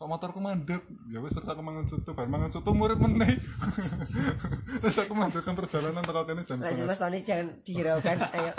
Kok 0.00 0.08
motorku 0.10 0.42
mandek? 0.42 0.82
Ya 1.14 1.22
wis 1.22 1.30
terus 1.30 1.46
aku 1.46 1.62
mangan 1.62 1.86
soto, 1.86 2.10
bar 2.16 2.26
mangan 2.26 2.50
soto 2.50 2.74
murid 2.74 2.98
meneh. 2.98 3.38
terus 4.82 4.96
aku 4.98 5.12
mandekkan 5.14 5.54
perjalanan 5.54 6.02
tekan 6.02 6.24
kene 6.26 6.42
jam 6.42 6.58
setengah. 6.58 6.88
Mas 6.88 6.98
Tony 6.98 7.18
jangan 7.22 7.46
dihiraukan 7.62 8.16
ayo 8.34 8.52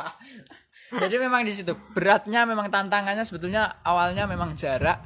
Jadi 0.94 1.16
memang 1.18 1.42
di 1.42 1.54
situ 1.54 1.74
beratnya 1.94 2.46
memang 2.46 2.70
tantangannya 2.70 3.26
sebetulnya 3.26 3.82
awalnya 3.82 4.30
memang 4.30 4.54
jarak. 4.54 5.02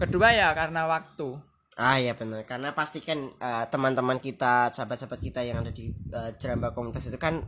Kedua 0.00 0.32
ya 0.32 0.52
karena 0.56 0.88
waktu. 0.88 1.36
Ah 1.76 2.00
ya 2.00 2.16
benar 2.16 2.48
karena 2.48 2.72
pastikan 2.72 3.28
eh, 3.36 3.64
teman-teman 3.68 4.16
kita 4.16 4.72
sahabat-sahabat 4.72 5.20
kita 5.20 5.44
yang 5.44 5.60
ada 5.60 5.68
di 5.68 5.92
Jeramba 6.40 6.72
komunitas 6.72 7.04
itu 7.12 7.20
kan 7.20 7.44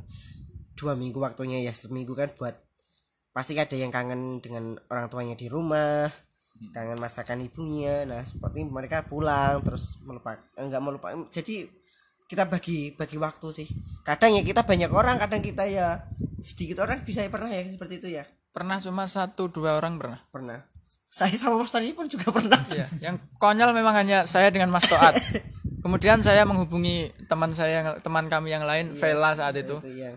dua 0.76 0.92
minggu 0.92 1.16
waktunya 1.16 1.64
ya 1.64 1.72
seminggu 1.72 2.12
kan 2.12 2.28
buat 2.36 2.54
pasti 3.32 3.56
ada 3.56 3.72
yang 3.72 3.88
kangen 3.88 4.44
dengan 4.44 4.76
orang 4.92 5.08
tuanya 5.08 5.34
di 5.34 5.48
rumah 5.48 6.12
kangen 6.74 6.98
masakan 6.98 7.42
ibunya 7.46 8.02
nah 8.02 8.22
seperti 8.22 8.66
mereka 8.66 9.06
pulang 9.06 9.62
terus 9.62 10.02
melupakan 10.02 10.42
enggak 10.58 10.82
melupakan 10.82 11.16
jadi 11.30 11.70
kita 12.28 12.44
bagi 12.44 12.92
bagi 12.92 13.16
waktu 13.16 13.48
sih 13.50 13.68
kadang 14.04 14.36
ya 14.36 14.44
kita 14.44 14.62
banyak 14.62 14.92
orang 14.92 15.16
kadang 15.16 15.40
kita 15.40 15.64
ya 15.64 16.04
sedikit 16.38 16.84
orang 16.84 17.00
bisa 17.00 17.24
ya 17.24 17.32
pernah 17.32 17.48
ya 17.48 17.64
seperti 17.64 17.98
itu 17.98 18.10
ya 18.14 18.24
Pernah 18.48 18.80
cuma 18.80 19.04
satu 19.06 19.46
dua 19.46 19.76
orang 19.76 20.00
pernah. 20.00 20.18
pernah 20.28 20.58
saya 21.08 21.32
sama 21.36 21.60
Mas 21.62 21.70
Tony 21.70 21.92
pun 21.92 22.04
juga 22.04 22.28
pernah 22.36 22.58
Iya, 22.68 22.86
yang 23.00 23.16
konyol 23.38 23.72
memang 23.72 23.94
hanya 23.96 24.24
saya 24.28 24.52
dengan 24.52 24.68
Mas 24.68 24.84
Toat. 24.88 25.14
Kemudian 25.84 26.20
saya 26.20 26.42
menghubungi 26.42 27.12
teman 27.30 27.54
saya 27.54 27.80
yang 27.80 27.88
teman 28.02 28.26
kami 28.26 28.50
yang 28.50 28.66
lain, 28.66 28.92
Vela 28.98 29.30
saat 29.32 29.54
itu. 29.56 29.78
itu 29.84 29.94
ya 29.94 30.10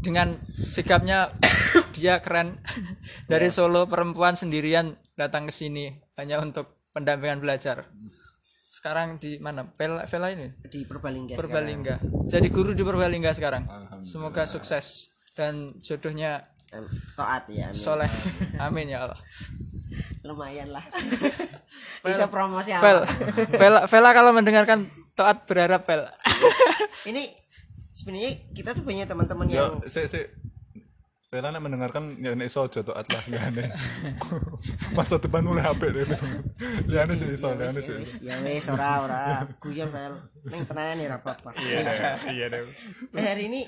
Dengan 0.00 0.32
sikapnya 0.48 1.28
dia 1.98 2.18
keren 2.24 2.56
dari 3.30 3.52
Solo 3.52 3.84
perempuan 3.84 4.34
sendirian 4.34 4.96
datang 5.14 5.46
ke 5.46 5.52
sini 5.52 5.92
hanya 6.16 6.40
untuk 6.40 6.90
pendampingan 6.96 7.42
belajar. 7.42 7.84
Sekarang 8.74 9.22
di 9.22 9.38
mana? 9.38 9.70
Vela, 9.78 10.02
Vela 10.02 10.34
ini 10.34 10.50
di 10.66 10.82
Purbalingga 10.82 11.38
sekarang. 11.38 11.46
Purbalingga. 11.46 11.94
Jadi 12.26 12.48
guru 12.50 12.74
di 12.74 12.82
Purbalingga 12.82 13.30
sekarang. 13.30 13.62
Semoga 14.02 14.50
sukses 14.50 15.14
dan 15.38 15.78
jodohnya 15.78 16.50
Taat 17.14 17.46
ya 17.46 17.70
amin. 17.70 17.78
soleh. 17.78 18.10
Amin 18.58 18.90
ya 18.90 19.06
Allah. 19.06 19.20
lumayan 20.24 20.72
lah 20.72 20.82
bisa 22.02 22.26
promosi 22.26 22.72
Vel, 22.74 23.04
apa 23.04 23.14
Vela, 23.54 23.80
Vela 23.84 24.10
kalau 24.10 24.32
mendengarkan 24.32 24.88
taat 25.12 25.44
berharap 25.44 25.84
Vel. 25.84 26.08
ini 27.06 27.28
sebenarnya 27.92 28.32
kita 28.50 28.72
tuh 28.72 28.82
punya 28.82 29.04
teman-teman 29.04 29.46
Ya, 29.46 29.68
yang 29.68 29.84
sik 29.84 30.08
sik 30.08 30.32
Vela 31.34 31.50
nek 31.50 31.66
mendengarkan 31.66 32.14
ya 32.22 32.30
nek 32.30 32.46
iso 32.46 32.62
aja 32.62 32.86
tok 32.86 32.94
atlas 32.94 33.26
liyane. 33.26 33.74
Masa 34.96 35.18
depan 35.18 35.42
mulai 35.42 35.66
HP 35.66 35.82
deh. 35.90 36.06
Liyane 36.86 37.18
sik 37.18 37.34
iso, 37.34 37.50
liyane 37.58 37.74
sik 37.74 37.98
iso. 38.06 38.22
ya 38.22 38.38
wes 38.46 38.70
ora 38.70 39.02
ora 39.02 39.20
guyon 39.58 39.90
Vel 39.90 40.14
neng 40.46 40.62
tenanan 40.62 40.94
nih 40.94 41.10
apa 41.10 41.34
Iya 42.30 42.46
deh. 42.54 42.62
eh, 43.18 43.24
hari 43.26 43.50
ini 43.50 43.66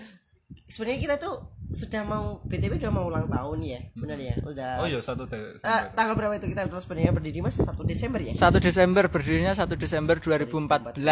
sebenarnya 0.71 0.99
kita 1.03 1.15
tuh 1.19 1.35
sudah 1.75 2.07
mau 2.07 2.39
btw 2.47 2.79
udah 2.79 2.93
mau 2.95 3.11
ulang 3.11 3.27
tahun 3.27 3.59
ya 3.67 3.81
benar 3.99 4.15
ya 4.15 4.39
udah 4.47 4.71
Oh 4.79 4.87
iya 4.87 5.03
satu 5.03 5.27
deh. 5.27 5.59
Eh, 5.59 5.83
tanggal 5.99 6.15
berapa 6.15 6.39
itu 6.39 6.47
kita 6.47 6.71
terus 6.71 6.87
sebenarnya 6.87 7.11
berdiri 7.11 7.43
mas 7.43 7.59
1 7.59 7.67
Desember 7.83 8.23
ya 8.23 8.31
1 8.39 8.63
Desember 8.63 9.11
berdirinya 9.11 9.59
1 9.59 9.75
Desember 9.75 10.23
2014 10.23 11.03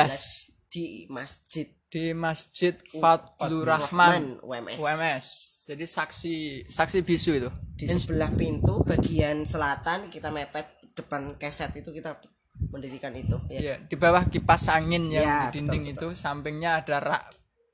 di 0.70 1.10
masjid 1.10 1.66
di 1.90 2.10
Masjid 2.14 2.74
Fadlur 2.98 3.62
Rahman 3.70 4.42
UMS. 4.42 4.78
UMS. 4.82 5.26
Jadi 5.64 5.84
saksi 5.84 6.36
saksi 6.68 6.98
bisu 7.00 7.30
itu. 7.34 7.50
di 7.74 7.88
sebelah 7.88 8.30
pintu 8.30 8.84
bagian 8.84 9.42
selatan 9.42 10.06
kita 10.06 10.28
mepet 10.30 10.68
depan 10.94 11.34
keset 11.34 11.74
itu 11.74 11.90
kita 11.90 12.14
mendirikan 12.70 13.10
itu 13.16 13.34
ya 13.50 13.60
Iya, 13.60 13.74
di 13.82 13.96
bawah 13.98 14.30
kipas 14.30 14.70
angin 14.70 15.10
yang 15.10 15.26
Ya, 15.26 15.38
di 15.50 15.58
dinding 15.58 15.90
itu 15.90 16.14
sampingnya 16.14 16.84
ada 16.84 17.02
rak 17.02 17.24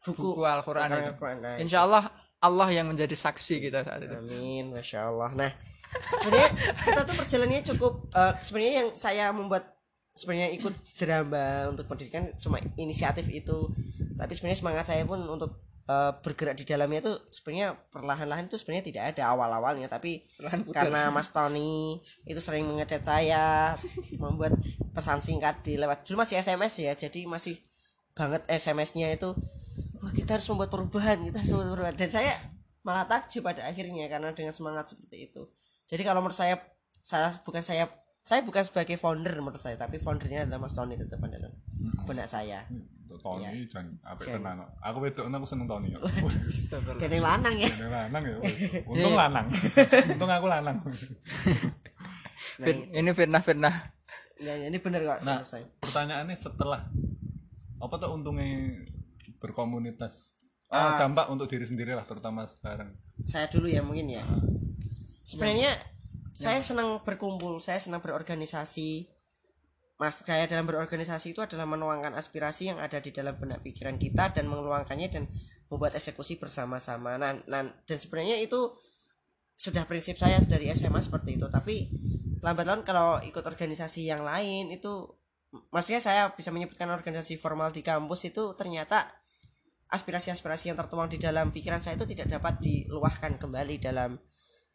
Buku 0.01 0.41
buku, 0.41 0.49
Al-Qur'an 0.49 0.89
Al-Qur'an, 0.89 1.37
itu. 1.37 1.45
Nah, 1.45 1.57
Insya 1.61 1.85
Allah 1.85 2.09
Allah 2.41 2.69
yang 2.73 2.89
menjadi 2.89 3.13
saksi 3.13 3.61
kita 3.61 3.85
saat 3.85 4.01
itu. 4.09 4.17
Amin, 4.17 4.73
masya 4.73 5.13
Allah. 5.13 5.29
Nah, 5.37 5.53
sebenarnya 6.17 6.51
kita 6.89 7.01
tuh 7.05 7.15
perjalanannya 7.21 7.63
cukup. 7.69 7.93
eh, 8.17 8.33
sebenarnya 8.41 8.75
yang 8.81 8.89
saya 8.97 9.29
membuat 9.29 9.77
sebenarnya 10.17 10.49
ikut 10.57 10.73
jeramba 10.97 11.69
untuk 11.69 11.85
pendidikan 11.85 12.33
cuma 12.41 12.57
inisiatif 12.81 13.29
itu. 13.29 13.69
Tapi 14.17 14.33
sebenarnya 14.33 14.57
semangat 14.57 14.85
saya 14.89 15.05
pun 15.05 15.21
untuk 15.21 15.69
eh, 15.91 16.13
bergerak 16.23 16.55
di 16.55 16.65
dalamnya 16.65 17.03
itu 17.03 17.13
sebenarnya 17.35 17.75
perlahan-lahan 17.91 18.47
itu 18.47 18.55
sebenarnya 18.55 18.85
tidak 18.87 19.05
ada 19.17 19.23
awal-awalnya. 19.35 19.91
Tapi 19.91 20.23
karena 20.71 21.11
Mas 21.11 21.35
Tony 21.35 21.99
itu 22.25 22.39
sering 22.39 22.71
mengechat 22.71 23.03
saya, 23.03 23.75
membuat 24.23 24.55
pesan 24.95 25.19
singkat 25.19 25.67
di 25.67 25.75
lewat 25.75 26.07
dulu 26.07 26.23
masih 26.23 26.39
SMS 26.39 26.79
ya, 26.79 26.93
jadi 26.95 27.27
masih 27.27 27.59
banget 28.15 28.43
SMS-nya 28.47 29.11
itu 29.11 29.35
wah 30.03 30.13
kita 30.15 30.39
harus 30.39 30.47
membuat 30.51 30.71
perubahan 30.71 31.19
kita 31.27 31.43
harus 31.43 31.51
membuat 31.51 31.71
perubahan. 31.75 31.97
Dan 31.99 32.11
saya 32.15 32.33
malah 32.87 33.05
takjub 33.11 33.45
pada 33.45 33.67
akhirnya 33.67 34.07
karena 34.07 34.31
dengan 34.33 34.55
semangat 34.55 34.95
seperti 34.95 35.29
itu. 35.29 35.43
Jadi 35.91 36.03
kalau 36.07 36.23
menurut 36.23 36.39
saya 36.39 36.57
saya 37.03 37.35
bukan 37.43 37.61
saya 37.65 37.91
saya 38.25 38.45
bukan 38.45 38.63
sebagai 38.63 38.95
founder 39.01 39.33
menurut 39.41 39.59
saya 39.59 39.75
tapi 39.75 39.97
foundernya 39.99 40.47
adalah 40.47 40.63
Mas 40.63 40.77
Tony 40.77 40.95
tetap 40.95 41.19
dalam 41.19 41.51
benak 42.05 42.29
saya 42.29 42.63
Tony 43.19 43.67
jan 43.67 43.91
apik 44.07 44.31
tenan. 44.31 44.63
Aku 44.79 45.03
wedok 45.03 45.27
aku 45.27 45.47
seneng 45.49 45.67
Tony. 45.67 45.91
Dan 47.01 47.11
yang 47.11 47.25
lanang 47.27 47.55
ya 47.59 47.67
Ini 47.67 47.89
lanang 47.91 48.23
ya. 48.23 48.37
Untung 48.93 49.15
lanang. 49.19 49.47
Untung 50.15 50.31
aku 50.31 50.47
lanang. 50.47 50.77
Fit- 52.61 52.87
ini 52.93 53.11
fitnah-fitnah. 53.11 53.75
ya, 54.41 54.57
ini 54.57 54.79
benar 54.81 55.01
kok 55.05 55.19
Nah, 55.25 55.41
menurut 55.43 55.49
saya 55.49 55.65
pertanyaannya 55.81 56.37
setelah 56.37 56.81
apa 57.81 57.95
tuh 57.97 58.11
untungnya 58.17 58.73
berkomunitas? 59.41 60.37
Ah, 60.71 61.03
dampak 61.03 61.27
untuk 61.29 61.51
diri 61.51 61.67
sendiri 61.67 61.99
lah 61.99 62.07
terutama 62.07 62.47
sekarang. 62.47 62.95
saya 63.27 63.51
dulu 63.51 63.67
ya 63.67 63.83
mungkin 63.83 64.07
ya 64.07 64.23
sebenarnya 65.21 65.75
saya 66.33 66.63
senang 66.63 67.03
berkumpul 67.05 67.61
saya 67.61 67.77
senang 67.77 68.01
berorganisasi 68.01 69.11
mas 70.01 70.25
saya 70.25 70.49
dalam 70.49 70.65
berorganisasi 70.65 71.37
itu 71.37 71.45
adalah 71.45 71.69
menuangkan 71.69 72.17
aspirasi 72.17 72.73
yang 72.73 72.81
ada 72.81 73.05
di 73.05 73.13
dalam 73.13 73.37
benak 73.37 73.61
pikiran 73.61 74.01
kita 74.01 74.33
dan 74.33 74.49
mengeluangkannya 74.49 75.09
dan 75.13 75.29
membuat 75.69 75.93
eksekusi 75.93 76.41
bersama-sama. 76.41 77.21
Nah, 77.21 77.37
nah, 77.45 77.69
dan 77.69 77.97
sebenarnya 78.01 78.41
itu 78.41 78.73
sudah 79.61 79.85
prinsip 79.85 80.17
saya 80.17 80.41
dari 80.41 80.73
SMA 80.73 81.05
seperti 81.05 81.37
itu. 81.37 81.45
Tapi 81.53 81.93
lambat 82.41 82.65
laun 82.65 82.81
kalau 82.81 83.21
ikut 83.21 83.45
organisasi 83.45 84.09
yang 84.09 84.25
lain 84.25 84.73
itu 84.73 85.05
maksudnya 85.69 86.01
saya 86.01 86.33
bisa 86.33 86.49
menyebutkan 86.49 86.89
organisasi 86.89 87.37
formal 87.37 87.69
di 87.69 87.85
kampus 87.85 88.33
itu 88.33 88.57
ternyata 88.57 89.05
aspirasi-aspirasi 89.93 90.73
yang 90.73 90.79
tertuang 90.81 91.13
di 91.13 91.21
dalam 91.21 91.53
pikiran 91.53 91.83
saya 91.83 92.01
itu 92.01 92.09
tidak 92.09 92.41
dapat 92.41 92.63
diluahkan 92.63 93.37
kembali 93.37 93.77
dalam 93.83 94.17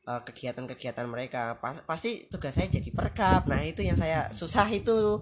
uh, 0.06 0.22
kegiatan-kegiatan 0.22 1.06
mereka. 1.10 1.58
Pas- 1.60 1.84
pasti 1.84 2.30
tugas 2.30 2.56
saya 2.56 2.70
jadi 2.70 2.90
perkap 2.94 3.50
nah 3.50 3.60
itu 3.62 3.82
yang 3.82 3.98
saya 3.98 4.30
susah 4.32 4.70
itu. 4.70 5.22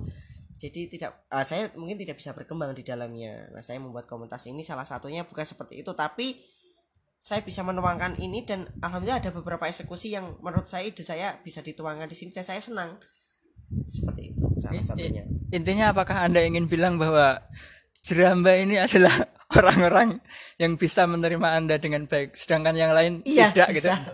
Jadi 0.54 0.88
tidak 0.88 1.28
ah, 1.34 1.44
saya 1.44 1.68
mungkin 1.76 1.98
tidak 2.00 2.22
bisa 2.22 2.32
berkembang 2.32 2.72
di 2.78 2.86
dalamnya. 2.86 3.52
Nah 3.52 3.60
saya 3.60 3.82
membuat 3.82 4.06
komunitas 4.06 4.48
ini 4.48 4.62
salah 4.62 4.86
satunya 4.86 5.26
bukan 5.26 5.44
seperti 5.44 5.82
itu 5.82 5.92
tapi 5.92 6.40
saya 7.24 7.40
bisa 7.40 7.64
menuangkan 7.64 8.20
ini 8.20 8.44
dan 8.44 8.68
alhamdulillah 8.84 9.24
ada 9.24 9.32
beberapa 9.32 9.64
eksekusi 9.64 10.12
yang 10.12 10.36
menurut 10.44 10.68
saya 10.68 10.84
ide 10.84 11.08
saya 11.08 11.40
bisa 11.40 11.64
dituangkan 11.64 12.12
di 12.12 12.16
sini 12.20 12.36
dan 12.36 12.44
saya 12.44 12.60
senang. 12.60 13.00
Seperti 13.88 14.36
itu 14.36 14.44
salah 14.60 14.84
satunya. 14.84 15.24
Intinya 15.50 15.96
apakah 15.96 16.28
Anda 16.28 16.44
ingin 16.44 16.68
bilang 16.68 17.00
bahwa 17.00 17.40
jeramba 18.04 18.60
ini 18.60 18.76
adalah 18.76 19.33
orang-orang 19.60 20.20
yang 20.58 20.74
bisa 20.76 21.06
menerima 21.06 21.48
Anda 21.54 21.76
dengan 21.78 22.06
baik 22.06 22.34
sedangkan 22.34 22.74
yang 22.74 22.92
lain 22.92 23.22
iya 23.24 23.50
tidak 23.54 23.70
bisa 23.74 23.94
gitu. 23.94 24.14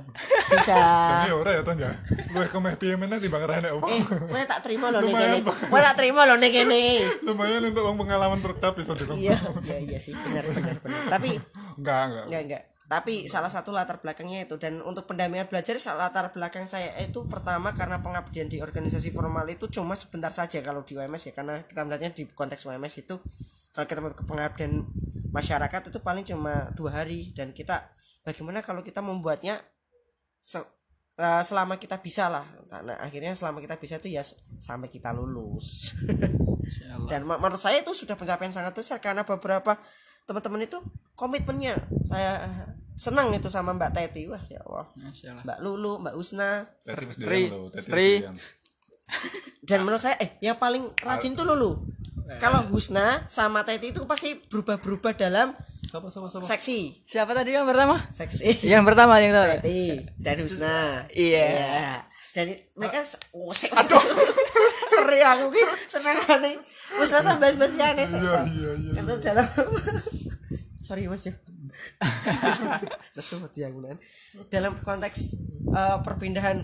bisa 0.52 0.78
Jadi 1.24 1.32
ora 1.32 1.52
ya 1.56 1.62
Ton 1.64 1.78
ya. 1.78 1.92
Luwih 2.30 2.50
kemeh 2.50 2.74
piye 2.76 2.94
meneh 2.96 3.18
timbang 3.18 3.44
rene 3.44 3.70
opo. 3.72 3.88
eh 3.88 4.00
gue 4.04 4.42
tak 4.44 4.60
terima 4.62 4.90
loh 4.90 5.02
nih 5.02 5.14
kene 5.14 5.38
Pak. 5.42 5.56
gue 5.70 5.80
tak 5.82 5.96
terima 5.96 6.22
loh 6.26 6.38
nih 6.38 6.52
kene 6.52 6.82
Lumayan 7.24 7.62
untuk 7.66 7.84
uang 7.86 7.98
pengalaman 7.98 8.40
terkap 8.40 8.74
bisa 8.74 8.92
dikon. 8.94 9.16
iya 9.16 9.38
iya 9.66 9.78
iya 9.80 9.98
sih 9.98 10.14
benar 10.14 10.44
benar 10.48 10.76
benar 10.80 11.02
tapi 11.08 11.40
Enggak, 11.80 12.02
enggak. 12.06 12.26
enggak 12.28 12.44
enggak 12.46 12.64
tapi 12.90 13.30
salah 13.30 13.54
satu 13.54 13.70
latar 13.70 14.02
belakangnya 14.02 14.50
itu 14.50 14.58
dan 14.58 14.82
untuk 14.82 15.06
pendampingan 15.06 15.46
belajar 15.46 15.78
salah 15.78 16.10
latar 16.10 16.34
belakang 16.34 16.66
saya 16.66 16.90
itu 16.98 17.22
pertama 17.30 17.70
karena 17.78 18.02
pengabdian 18.02 18.50
di 18.50 18.66
organisasi 18.66 19.14
formal 19.14 19.46
itu 19.46 19.70
cuma 19.70 19.94
sebentar 19.94 20.34
saja 20.34 20.58
kalau 20.66 20.82
di 20.82 20.98
UMS 20.98 21.30
ya 21.30 21.34
karena 21.38 21.62
kita 21.70 21.86
melihatnya 21.86 22.18
di 22.18 22.26
konteks 22.26 22.66
UMS 22.66 23.06
itu 23.06 23.22
kalau 23.86 24.10
kita 24.10 24.18
ke 24.18 24.26
pengabdian 24.26 24.74
masyarakat 25.30 25.82
itu 25.88 26.00
paling 26.00 26.26
cuma 26.26 26.72
dua 26.74 27.04
hari. 27.04 27.32
Dan 27.32 27.52
kita 27.52 27.88
bagaimana 28.22 28.60
kalau 28.60 28.82
kita 28.82 29.00
membuatnya 29.00 29.62
se- 30.42 30.66
eh, 31.16 31.44
selama 31.44 31.76
kita 31.76 32.00
bisa 32.00 32.28
lah. 32.28 32.44
Nah 32.72 32.98
akhirnya 32.98 33.32
selama 33.32 33.60
kita 33.60 33.76
bisa 33.76 33.98
itu 33.98 34.10
ya 34.10 34.24
sampai 34.60 34.88
kita 34.88 35.12
lulus. 35.12 35.94
Dan 37.08 37.24
menurut 37.26 37.58
saya 37.58 37.80
itu 37.80 37.94
sudah 37.94 38.14
pencapaian 38.14 38.52
sangat 38.52 38.74
besar 38.74 38.98
karena 38.98 39.22
beberapa 39.22 39.78
teman-teman 40.26 40.62
itu 40.64 40.78
komitmennya. 41.14 41.76
Saya 42.06 42.46
senang 42.94 43.32
itu 43.32 43.48
sama 43.48 43.74
Mbak 43.74 43.92
Teti. 43.92 44.28
Wah 44.28 44.44
ya 44.46 44.62
Allah. 44.62 44.86
Mbak 45.42 45.60
Lulu 45.60 45.94
Mbak 46.00 46.16
Usna 46.16 46.68
diam. 48.22 48.38
dan 49.64 49.80
menurut 49.82 49.98
saya 50.00 50.16
eh 50.18 50.38
yang 50.40 50.56
paling 50.56 50.86
rajin 51.02 51.34
tuh 51.34 51.42
Lulu 51.44 51.82
kalau 52.38 52.62
Husna 52.68 53.26
sama 53.26 53.64
Teti 53.64 53.90
itu 53.90 54.06
pasti 54.06 54.38
berubah-berubah 54.38 55.14
dalam 55.14 55.58
Sapa 55.82 56.08
sapa 56.08 56.28
sapa. 56.28 56.46
seksi 56.46 57.02
Siapa 57.04 57.34
tadi 57.34 57.50
yang 57.52 57.66
pertama? 57.66 57.98
seksi 58.08 58.62
Yang 58.64 58.84
pertama 58.86 59.18
yang 59.18 59.34
tahu. 59.34 59.48
Teti 59.58 59.98
dan 60.16 60.38
Husna 60.38 60.78
Iya. 61.10 62.06
dan 62.30 62.46
i- 62.48 62.62
mereka 62.74 63.02
s- 63.02 63.18
oh, 63.32 63.50
sek- 63.50 63.74
seri 64.86 65.20
aku 65.26 65.50
ki 65.50 65.64
seneng 65.88 66.18
aneh 66.28 66.62
Husna 66.92 67.20
sampai 67.20 67.56
bahas 67.56 67.74
aneh. 67.74 68.06
Iya 68.06 68.42
iya 68.46 68.70
iya. 68.76 68.92
Karena 68.94 69.14
dalam 69.18 69.48
sorry 70.86 71.06
mas 71.06 71.24
ya 71.24 71.34
Lesu 73.16 73.40
hati 73.40 73.62
aku, 73.62 73.80
Nan. 73.80 73.98
dalam 74.48 74.78
konteks 74.80 75.36
eh, 75.70 75.98
perpindahan 76.00 76.62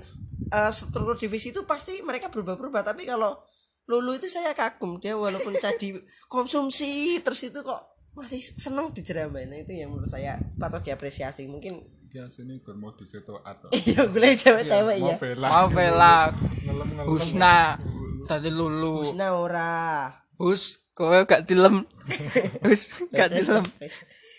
eh, 0.49 0.71
struktur 0.71 1.15
divisi 1.15 1.49
itu 1.49 1.63
pasti 1.63 2.01
mereka 2.01 2.27
berubah-berubah 2.27 2.81
tapi 2.83 3.05
kalau 3.05 3.37
Lulu 3.85 4.17
itu 4.17 4.27
saya 4.29 4.51
kagum 4.57 4.97
dia 4.97 5.13
walaupun 5.13 5.55
jadi 5.57 6.01
konsumsi 6.33 7.21
terus 7.21 7.45
itu 7.45 7.61
kok 7.61 7.81
masih 8.15 8.39
seneng 8.39 8.95
di 8.95 9.03
nah 9.11 9.57
itu 9.59 9.75
yang 9.75 9.91
menurut 9.91 10.07
saya 10.07 10.39
patut 10.55 10.79
diapresiasi 10.79 11.51
mungkin 11.51 11.83
Ya 12.15 12.31
sini 12.31 12.63
gur 12.63 12.79
modus 12.79 13.11
itu 13.11 13.35
atau 13.43 13.67
iya 13.83 14.07
gue 14.07 14.39
cewek-cewek 14.39 14.97
ya 15.03 15.19
mau 15.35 15.67
vela. 15.67 16.31
Mau. 16.31 17.11
Husna, 17.11 17.75
tadi 18.23 18.47
Lulu. 18.47 19.03
Husna 19.03 19.35
ora 19.35 20.07
Hus, 20.39 20.79
kowe 20.95 21.27
gak 21.27 21.43
dilem. 21.43 21.83
Hus, 22.63 22.95
gak 23.11 23.35
dilem. 23.35 23.67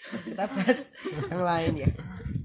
kita 0.09 0.49
bahas 0.49 0.88
yang 1.28 1.43
lain 1.45 1.73
ya 1.85 1.91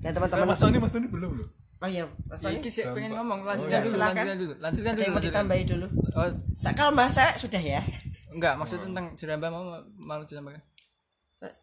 dan 0.02 0.12
Eh, 0.12 0.14
teman-teman 0.18 0.46
Mas 0.50 0.60
Tony 0.60 0.78
Mas 0.82 0.92
Tony 0.92 1.08
belum 1.08 1.32
loh. 1.38 1.48
Oh 1.82 1.89
iya 1.89 2.06
Mas 2.26 2.39
Tony 2.39 2.58
Iki 2.58 2.70
sih 2.70 2.84
pengen 2.88 3.12
ngomong, 3.12 3.41
ya, 3.41 3.48
lanjutkan 3.52 3.82
dulu, 3.82 3.89
silakan. 3.89 4.13
lanjutkan 4.15 4.38
dulu. 4.38 4.54
Lanjutkan 4.56 4.91
dulu. 4.91 5.02
mau 5.02 5.10
lanjutkan. 5.12 5.26
ditambahi 5.26 5.63
dulu 5.65 5.88
Oh, 6.12 6.28
Sa- 6.54 6.76
kalau 6.76 6.91
bahas 6.91 7.13
saya 7.13 7.32
sudah 7.34 7.58
ya 7.58 7.82
enggak, 8.30 8.54
maksudnya 8.54 8.86
tentang 8.86 9.06
jeramba 9.15 9.48
mau 9.48 9.63
mau 9.98 10.22
ditambahkan. 10.22 10.62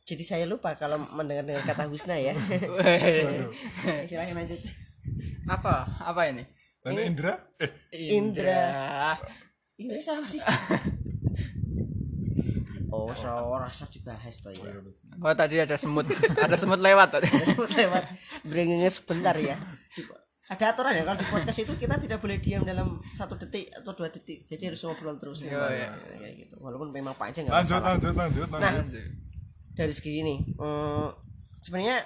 jadi 0.03 0.25
saya 0.25 0.45
lupa 0.45 0.75
kalau 0.75 0.99
mendengar 1.13 1.45
dengan 1.45 1.63
kata 1.63 1.87
Husna 1.87 2.19
ya 2.19 2.35
silahkan 4.05 4.35
lanjut 4.35 4.59
apa? 5.47 5.75
Apa 6.03 6.29
ini? 6.29 6.43
Dan 6.83 6.99
Indra? 6.99 7.35
Eh, 7.57 8.11
Indra. 8.11 9.15
ini 9.77 9.97
siapa 9.97 10.27
sih 10.27 10.43
oh 12.89 13.13
so 13.13 13.29
rasa 13.57 13.85
dibahas 13.89 14.41
toh 14.41 14.53
ya? 14.53 14.73
Oh 15.21 15.35
tadi 15.37 15.61
ada 15.61 15.77
semut, 15.77 16.09
ada 16.37 16.57
semut 16.57 16.81
lewat 16.81 17.19
tadi. 17.19 17.29
sempat 17.29 17.73
lewat. 17.77 18.05
Beringinnya 18.45 18.89
sebentar 18.89 19.37
ya. 19.37 19.57
Ada 20.49 20.73
aturan 20.73 20.97
ya 20.97 21.05
kalau 21.05 21.21
di 21.21 21.29
podcast 21.29 21.61
itu 21.61 21.73
kita 21.77 22.01
tidak 22.01 22.25
boleh 22.25 22.41
diam 22.41 22.65
dalam 22.65 23.05
satu 23.13 23.37
detik 23.37 23.69
atau 23.69 23.93
dua 23.93 24.09
detik. 24.09 24.49
Jadi 24.49 24.73
harus 24.73 24.81
ngobrol 24.81 25.21
terus. 25.21 25.45
Iya. 25.45 25.93
kayak 26.17 26.35
gitu. 26.49 26.55
Walaupun 26.57 26.89
memang 26.89 27.13
panjang 27.21 27.45
nggak 27.45 27.53
lanjut 27.53 27.77
masalah. 27.77 27.93
lanjut 27.93 28.15
lanjut 28.17 28.49
Nah, 28.49 28.73
lanjut. 28.81 29.05
dari 29.77 29.93
segi 29.93 30.13
ini 30.25 30.35
eh, 30.57 31.09
sebenarnya 31.61 32.01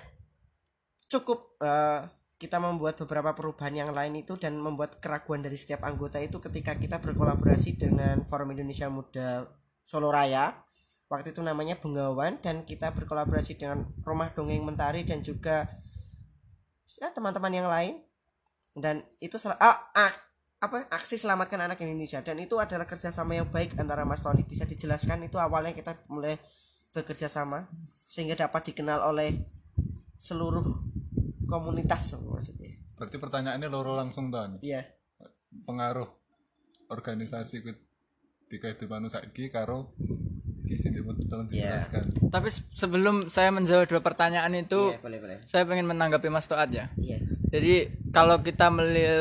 cukup 1.07 1.55
eh, 1.63 2.01
kita 2.43 2.59
membuat 2.59 2.99
beberapa 2.99 3.31
perubahan 3.39 3.71
yang 3.71 3.91
lain 3.95 4.27
itu 4.27 4.35
dan 4.35 4.59
membuat 4.59 4.99
keraguan 4.99 5.47
dari 5.47 5.55
setiap 5.55 5.87
anggota 5.87 6.19
itu 6.19 6.43
ketika 6.43 6.75
kita 6.75 6.99
berkolaborasi 6.99 7.79
dengan 7.79 8.27
Forum 8.27 8.51
Indonesia 8.59 8.91
Muda 8.91 9.47
Solo 9.87 10.11
Raya 10.11 10.51
waktu 11.13 11.37
itu 11.37 11.45
namanya 11.45 11.77
Bengawan 11.77 12.41
dan 12.41 12.65
kita 12.65 12.89
berkolaborasi 12.97 13.61
dengan 13.61 13.85
Rumah 14.01 14.33
Dongeng 14.33 14.65
Mentari 14.65 15.05
dan 15.05 15.21
juga 15.21 15.69
ya 16.97 17.13
teman-teman 17.13 17.53
yang 17.53 17.69
lain. 17.69 18.01
Dan 18.73 19.05
itu 19.21 19.37
sel- 19.37 19.61
ah, 19.61 19.93
ah, 19.93 20.13
apa 20.65 20.89
aksi 20.89 21.21
selamatkan 21.21 21.61
anak 21.61 21.85
Indonesia. 21.85 22.25
Dan 22.25 22.41
itu 22.41 22.57
adalah 22.57 22.89
kerjasama 22.89 23.37
yang 23.37 23.53
baik 23.53 23.77
antara 23.77 24.09
Mas 24.09 24.25
Tony. 24.25 24.41
Bisa 24.49 24.65
dijelaskan 24.65 25.29
itu 25.29 25.37
awalnya 25.37 25.77
kita 25.77 26.01
mulai 26.09 26.41
bekerja 26.97 27.29
sama 27.29 27.69
sehingga 28.09 28.49
dapat 28.49 28.73
dikenal 28.73 29.05
oleh 29.05 29.45
seluruh 30.17 30.65
komunitas 31.45 32.17
maksudnya. 32.25 32.81
Berarti 32.97 33.21
pertanyaannya 33.21 33.69
loro 33.69 33.93
langsung 33.93 34.33
Ton. 34.33 34.57
iya. 34.65 34.89
Pengaruh 35.69 36.09
organisasi 36.89 37.61
di 38.49 38.57
kehidupan 38.57 39.13
saiki 39.13 39.53
karo 39.53 39.93
tolong 41.23 41.47
Iya. 41.49 41.85
dijelaskan. 41.85 42.03
Tapi 42.29 42.49
se- 42.49 42.65
sebelum 42.69 43.27
saya 43.27 43.49
menjawab 43.49 43.87
dua 43.87 44.01
pertanyaan 44.01 44.53
itu, 44.53 44.91
iya 44.91 44.99
boleh 44.99 45.19
boleh 45.19 45.37
saya 45.43 45.65
pengen 45.65 45.85
menanggapi 45.85 46.29
Mas 46.29 46.45
Toat 46.45 46.71
ya. 46.71 46.89
iya 46.97 47.21
Jadi 47.49 47.85
kalau 48.09 48.41
kita 48.41 48.73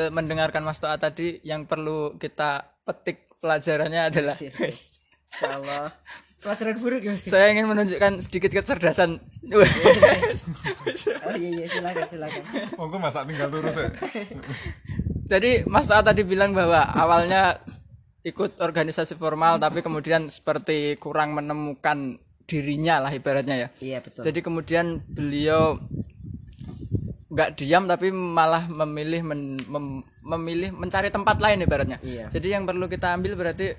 mendengarkan 0.09 0.61
Mas 0.61 0.77
Toat 0.77 0.99
tadi, 0.99 1.39
yang 1.41 1.63
perlu 1.63 2.15
kita 2.15 2.63
petik 2.81 3.27
pelajarannya 3.37 4.07
adalah. 4.07 4.35
Insya 4.37 5.49
Allah 5.49 5.91
pelajaran 6.37 6.75
buruk 6.75 7.01
ya 7.01 7.11
Mas? 7.11 7.21
saya 7.23 7.51
ingin 7.51 7.65
menunjukkan 7.65 8.13
sedikit 8.19 8.51
kecerdasan. 8.53 9.21
oh 11.21 11.35
iya 11.35 11.49
iya 11.53 11.65
silakan 11.67 12.05
silakan 12.07 12.43
Monggo 12.75 12.97
masak 12.97 13.27
tinggal 13.27 13.49
lurus 13.49 13.75
ya. 13.75 13.89
Jadi 15.27 15.63
Mas 15.63 15.85
Toat 15.85 16.03
tadi 16.03 16.21
bilang 16.21 16.51
bahwa 16.51 16.81
awalnya 16.87 17.61
ikut 18.23 18.57
organisasi 18.57 19.15
formal 19.15 19.57
tapi 19.57 19.81
kemudian 19.85 20.27
seperti 20.27 20.95
kurang 20.95 21.33
menemukan 21.33 22.17
dirinya 22.43 22.99
lah 22.99 23.11
ibaratnya 23.11 23.55
ya. 23.55 23.67
iya 23.79 23.97
betul 23.99 24.27
Jadi 24.27 24.39
kemudian 24.39 24.85
beliau 25.01 25.79
nggak 27.31 27.49
diam 27.55 27.87
tapi 27.87 28.11
malah 28.11 28.67
memilih 28.67 29.23
men- 29.23 29.63
mem- 29.63 30.03
memilih 30.21 30.75
mencari 30.75 31.07
tempat 31.07 31.39
lain 31.39 31.63
ibaratnya. 31.63 31.95
Iya. 32.03 32.27
Jadi 32.27 32.47
yang 32.51 32.67
perlu 32.67 32.85
kita 32.85 33.15
ambil 33.15 33.39
berarti 33.39 33.71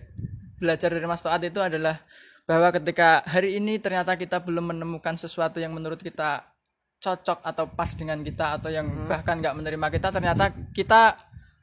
belajar 0.57 0.89
dari 0.89 1.05
Mas 1.05 1.21
Toat 1.21 1.45
itu 1.45 1.61
adalah 1.61 2.01
bahwa 2.43 2.73
ketika 2.73 3.21
hari 3.23 3.61
ini 3.61 3.77
ternyata 3.77 4.17
kita 4.17 4.41
belum 4.41 4.73
menemukan 4.73 5.15
sesuatu 5.15 5.61
yang 5.61 5.77
menurut 5.77 6.01
kita 6.01 6.49
cocok 6.97 7.45
atau 7.45 7.69
pas 7.69 7.93
dengan 7.93 8.25
kita 8.25 8.57
atau 8.57 8.73
yang 8.73 8.89
Hmm. 8.89 9.05
bahkan 9.05 9.37
nggak 9.37 9.53
menerima 9.53 9.87
kita 9.91 10.09
ternyata 10.09 10.45
kita 10.73 11.19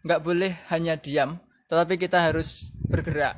nggak 0.05 0.21
boleh 0.21 0.51
hanya 0.69 0.93
diam 0.93 1.41
tetapi 1.69 2.01
kita 2.01 2.17
harus 2.33 2.73
bergerak 2.89 3.37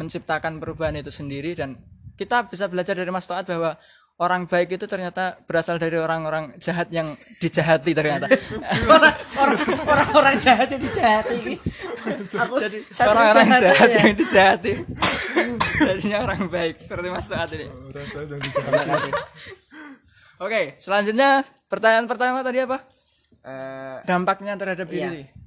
menciptakan 0.00 0.56
perubahan 0.56 0.96
itu 0.96 1.12
sendiri 1.12 1.52
dan 1.52 1.76
kita 2.16 2.48
bisa 2.48 2.64
belajar 2.72 2.96
dari 2.96 3.12
Mas 3.12 3.28
Toat 3.28 3.44
bahwa 3.44 3.76
orang 4.20 4.44
baik 4.48 4.76
itu 4.76 4.84
ternyata 4.88 5.36
berasal 5.44 5.76
dari 5.76 5.96
orang-orang 5.96 6.56
jahat 6.60 6.88
yang 6.92 7.08
dijahati 7.40 7.92
ternyata. 7.96 8.28
Orang 8.92 9.16
orang 9.40 9.56
orang 9.88 10.08
orang 10.12 10.36
jahat 10.36 10.68
yang 10.68 10.82
dijahati. 10.84 11.56
Aku 12.36 12.60
jadi 12.60 12.78
orang-orang 13.08 13.48
jahat 13.56 13.88
ya. 13.88 14.00
yang 14.04 14.16
dijahati. 14.20 14.72
Jadinya 15.80 16.18
orang 16.28 16.40
baik 16.52 16.76
seperti 16.84 17.08
Mas 17.08 17.28
Toat 17.32 17.50
ini. 17.56 17.66
Oke 20.40 20.76
selanjutnya 20.76 21.44
pertanyaan 21.72 22.04
pertama 22.04 22.44
tadi 22.44 22.60
apa? 22.60 22.84
Eh, 23.40 23.96
dampaknya 24.04 24.52
terhadap 24.60 24.84
Iya. 24.92 25.08
diri 25.08 25.39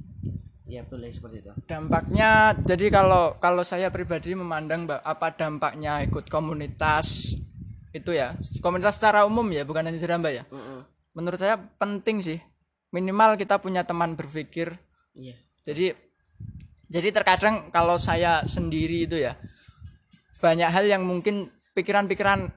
ya 0.68 0.82
boleh 0.88 1.12
seperti 1.12 1.44
itu. 1.44 1.52
Dampaknya 1.68 2.56
jadi 2.64 2.88
kalau 2.92 3.36
kalau 3.40 3.64
saya 3.64 3.92
pribadi 3.92 4.36
memandang 4.36 4.88
apa 4.88 5.36
dampaknya 5.36 6.04
ikut 6.08 6.28
komunitas 6.32 7.36
itu 7.92 8.12
ya? 8.16 8.36
Komunitas 8.64 8.98
secara 8.98 9.28
umum 9.28 9.46
ya 9.52 9.68
bukan 9.68 9.86
hanya 9.86 10.00
Jeramba 10.00 10.32
ya? 10.32 10.44
Mm-mm. 10.50 10.86
menurut 11.14 11.38
saya 11.38 11.62
penting 11.78 12.26
sih. 12.26 12.40
Minimal 12.90 13.38
kita 13.38 13.58
punya 13.62 13.86
teman 13.86 14.18
berpikir. 14.18 14.74
Iya. 15.14 15.38
Jadi 15.66 15.94
jadi 16.90 17.10
terkadang 17.10 17.70
kalau 17.74 17.98
saya 17.98 18.46
sendiri 18.46 19.10
itu 19.10 19.18
ya 19.18 19.38
banyak 20.44 20.70
hal 20.70 20.86
yang 20.86 21.02
mungkin 21.08 21.50
pikiran-pikiran 21.74 22.52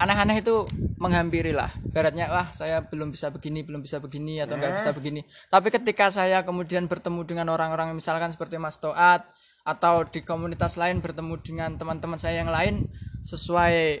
aneh-aneh 0.00 0.40
itu 0.40 0.64
menghampiri 0.96 1.52
lah. 1.52 1.68
Baratnya 1.92 2.32
wah 2.32 2.48
saya 2.48 2.80
belum 2.80 3.12
bisa 3.12 3.28
begini 3.28 3.60
belum 3.60 3.84
bisa 3.84 4.00
begini 4.00 4.40
atau 4.40 4.56
nggak 4.56 4.72
bisa 4.80 4.90
begini. 4.96 5.20
Tapi 5.52 5.68
ketika 5.68 6.08
saya 6.08 6.40
kemudian 6.40 6.88
bertemu 6.88 7.20
dengan 7.28 7.46
orang-orang 7.52 7.92
misalkan 7.92 8.32
seperti 8.32 8.56
Mas 8.56 8.80
Toat 8.80 9.28
atau 9.60 10.08
di 10.08 10.24
komunitas 10.24 10.80
lain 10.80 11.04
bertemu 11.04 11.36
dengan 11.44 11.70
teman-teman 11.76 12.16
saya 12.16 12.40
yang 12.40 12.48
lain 12.48 12.88
sesuai 13.28 14.00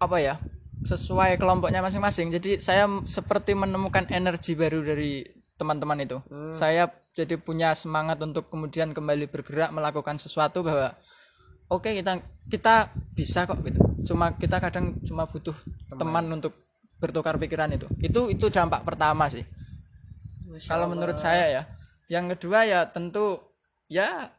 apa 0.00 0.16
ya 0.22 0.38
sesuai 0.86 1.36
kelompoknya 1.36 1.84
masing-masing. 1.84 2.32
Jadi 2.32 2.62
saya 2.62 2.88
seperti 3.04 3.52
menemukan 3.52 4.08
energi 4.08 4.56
baru 4.56 4.80
dari 4.80 5.26
teman-teman 5.60 5.98
itu. 6.00 6.18
Saya 6.56 6.88
jadi 7.12 7.36
punya 7.36 7.76
semangat 7.76 8.16
untuk 8.22 8.48
kemudian 8.48 8.96
kembali 8.96 9.28
bergerak 9.28 9.74
melakukan 9.74 10.16
sesuatu 10.16 10.64
bahwa 10.64 10.96
oke 11.70 11.90
kita 11.94 12.18
kita 12.50 12.90
bisa 13.14 13.46
kok 13.46 13.62
gitu. 13.62 13.80
Cuma 14.12 14.34
kita 14.34 14.58
kadang 14.58 14.98
cuma 15.06 15.24
butuh 15.30 15.54
teman, 15.94 16.26
untuk 16.34 16.52
bertukar 16.98 17.38
pikiran 17.38 17.70
itu. 17.72 17.86
Itu 18.02 18.28
itu 18.28 18.50
dampak 18.50 18.82
pertama 18.82 19.30
sih. 19.30 19.46
Kalau 20.66 20.90
menurut 20.90 21.16
saya 21.16 21.46
ya. 21.48 21.62
Yang 22.10 22.36
kedua 22.36 22.66
ya 22.66 22.90
tentu 22.90 23.38
ya 23.86 24.34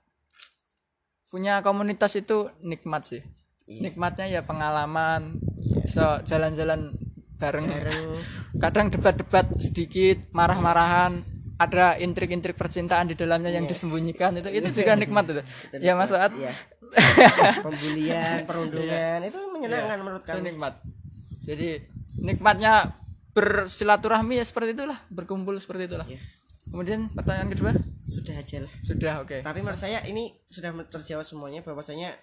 punya 1.32 1.63
komunitas 1.63 2.20
itu 2.20 2.52
nikmat 2.60 3.08
sih. 3.08 3.24
Nikmatnya 3.65 4.28
ya 4.28 4.41
pengalaman 4.44 5.39
bisa 5.88 6.20
jalan-jalan 6.28 6.91
bareng. 7.39 7.65
Kadang 8.63 8.91
debat-debat 8.91 9.48
sedikit 9.56 10.20
marah-marahan 10.36 11.24
ada 11.62 11.96
intrik-intrik 11.96 12.58
percintaan 12.58 13.08
di 13.08 13.15
dalamnya 13.15 13.54
yang 13.54 13.70
disembunyikan. 13.70 14.36
Itu 14.36 14.50
itu 14.52 14.84
juga 14.84 14.98
nikmat 15.02 15.32
itu. 15.32 15.41
Ya 15.80 15.96
mas 15.96 16.12
Saat 16.12 16.36
Iya. 16.36 16.52
pembulian 17.65 18.43
perundungan 18.45 19.19
itu 19.23 19.39
menyenangkan 19.51 19.97
menurut 20.04 20.23
itu 20.23 20.30
kami 20.32 20.41
nikmat. 20.51 20.73
Jadi 21.47 21.67
nikmatnya 22.19 22.91
bersilaturahmi 23.32 24.38
ya 24.38 24.45
seperti 24.45 24.75
itulah 24.75 24.99
berkumpul 25.08 25.56
seperti 25.58 25.88
itulah. 25.88 26.08
Iya. 26.08 26.21
kemudian 26.71 27.12
pertanyaan 27.12 27.51
kedua? 27.51 27.71
Sudah 28.06 28.38
aja 28.38 28.63
lah. 28.63 28.73
Sudah 28.80 29.13
oke. 29.25 29.43
Tapi 29.43 29.60
menurut 29.60 29.82
saya 29.82 29.99
ini 30.08 30.32
sudah 30.47 30.71
terjawab 30.88 31.27
semuanya 31.27 31.60
bahwasanya 31.65 32.15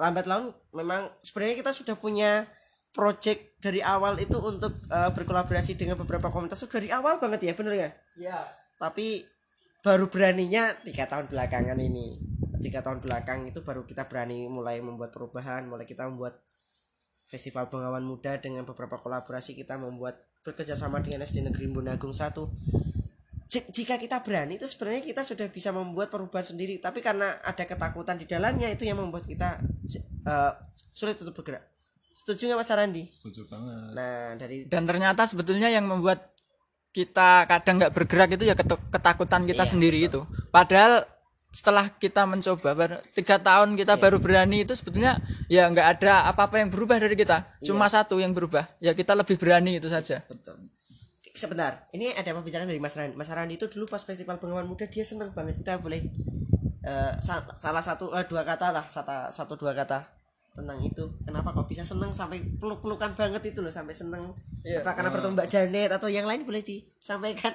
lambat 0.00 0.24
laun 0.24 0.56
memang 0.72 1.12
sebenarnya 1.20 1.60
kita 1.60 1.72
sudah 1.76 1.98
punya 2.00 2.48
project 2.96 3.60
dari 3.60 3.84
awal 3.84 4.16
itu 4.16 4.40
untuk 4.40 4.72
eh, 4.88 5.10
berkolaborasi 5.12 5.76
dengan 5.76 6.00
beberapa 6.00 6.32
komunitas. 6.32 6.64
Sudah 6.64 6.80
dari 6.80 6.88
awal 6.94 7.20
banget 7.20 7.44
ya 7.44 7.52
bener 7.52 7.72
nggak? 7.76 7.94
Ya 8.16 8.40
tapi 8.82 9.22
baru 9.86 10.10
beraninya 10.10 10.74
tiga 10.82 11.06
tahun 11.06 11.30
belakangan 11.30 11.78
ini 11.78 12.18
tiga 12.62 12.80
tahun 12.80 13.02
belakang 13.02 13.50
itu 13.50 13.60
baru 13.60 13.82
kita 13.82 14.06
berani 14.06 14.46
mulai 14.46 14.78
membuat 14.78 15.10
perubahan 15.10 15.66
mulai 15.66 15.84
kita 15.84 16.06
membuat 16.06 16.38
festival 17.26 17.66
pengawan 17.66 18.02
muda 18.02 18.38
dengan 18.38 18.62
beberapa 18.62 18.96
kolaborasi 18.96 19.58
kita 19.58 19.74
membuat 19.76 20.22
bekerjasama 20.42 21.02
dengan 21.02 21.22
SD 21.22 21.42
Negeri 21.42 21.70
Agung 21.90 22.14
1 22.14 22.22
J- 23.46 23.68
jika 23.68 24.00
kita 24.00 24.24
berani 24.24 24.56
itu 24.56 24.64
sebenarnya 24.64 25.04
kita 25.04 25.22
sudah 25.22 25.46
bisa 25.52 25.70
membuat 25.70 26.08
perubahan 26.08 26.46
sendiri 26.46 26.80
tapi 26.80 27.04
karena 27.04 27.36
ada 27.44 27.68
ketakutan 27.68 28.16
di 28.16 28.24
dalamnya 28.24 28.72
itu 28.72 28.88
yang 28.88 28.96
membuat 28.96 29.28
kita 29.28 29.60
eh, 30.24 30.52
sulit 30.92 31.20
untuk 31.20 31.36
bergerak. 31.36 31.68
Setuju 32.12 32.48
nggak 32.48 32.60
Mas 32.60 32.72
Arandi? 32.72 33.04
Setuju 33.12 33.48
banget. 33.48 33.92
Nah 33.96 34.36
dari 34.40 34.56
dan 34.68 34.84
ternyata 34.84 35.24
sebetulnya 35.28 35.68
yang 35.68 35.84
membuat 35.84 36.32
kita 36.92 37.48
kadang 37.48 37.80
nggak 37.80 37.92
bergerak 37.96 38.36
itu 38.36 38.44
ya 38.44 38.56
ketakutan 38.92 39.48
kita 39.48 39.64
Iya, 39.64 39.72
sendiri 39.72 39.98
itu. 40.04 40.24
Padahal 40.52 41.04
setelah 41.52 41.92
kita 42.00 42.24
mencoba 42.24 42.72
baru 42.72 42.96
tiga 43.12 43.36
tahun 43.36 43.76
kita 43.76 44.00
baru 44.00 44.16
berani 44.16 44.64
itu 44.64 44.72
sebetulnya 44.72 45.20
ya 45.52 45.68
nggak 45.68 46.00
ada 46.00 46.24
apa-apa 46.32 46.64
yang 46.64 46.72
berubah 46.72 46.96
dari 46.96 47.12
kita. 47.12 47.44
Cuma 47.60 47.92
satu 47.92 48.16
yang 48.16 48.32
berubah 48.32 48.64
ya 48.80 48.96
kita 48.96 49.12
lebih 49.12 49.36
berani 49.36 49.76
itu 49.76 49.86
saja. 49.92 50.24
Betul. 50.24 50.72
Sebentar 51.32 51.84
ini 51.92 52.12
ada 52.12 52.32
pembicaraan 52.32 52.68
dari 52.68 52.80
Mas 52.80 52.96
Randi. 52.96 53.12
Mas 53.16 53.28
Randi 53.28 53.60
itu 53.60 53.68
dulu 53.68 53.84
pas 53.84 54.00
festival 54.00 54.40
pengawan 54.40 54.64
muda 54.64 54.88
dia 54.88 55.04
seneng 55.04 55.32
banget. 55.36 55.60
Kita 55.60 55.76
boleh 55.76 56.00
eh, 56.84 57.12
sa- 57.20 57.44
salah 57.56 57.84
satu 57.84 58.16
eh, 58.16 58.24
dua 58.24 58.48
kata 58.48 58.72
lah 58.72 58.84
satu, 58.88 59.28
satu 59.32 59.52
dua 59.60 59.76
kata 59.76 60.08
tentang 60.56 60.80
itu. 60.80 61.04
Kenapa 61.24 61.52
kok 61.52 61.68
bisa 61.68 61.84
seneng 61.84 62.12
sampai 62.16 62.40
peluk-pelukan 62.56 63.12
banget 63.12 63.52
itu 63.52 63.60
loh 63.60 63.72
sampai 63.72 63.92
seneng. 63.92 64.32
Apa 64.64 64.96
karena 64.96 65.12
bertemu 65.12 65.36
Mbak 65.36 65.48
Janet 65.52 65.90
atau 65.92 66.08
yang 66.08 66.24
lain 66.24 66.48
boleh 66.48 66.64
disampaikan? 66.64 67.52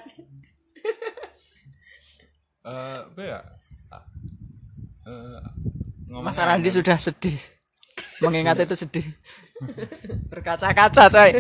Eh 2.68 3.00
apa 3.08 3.22
ya 3.24 3.40
ngomong 6.08 6.26
Mas 6.26 6.40
Arandi 6.40 6.70
sudah 6.70 6.98
sedih. 6.98 7.38
Mengingat 8.24 8.58
itu 8.62 8.76
sedih. 8.76 9.06
Berkaca-kaca 10.30 11.10
coy. 11.10 11.32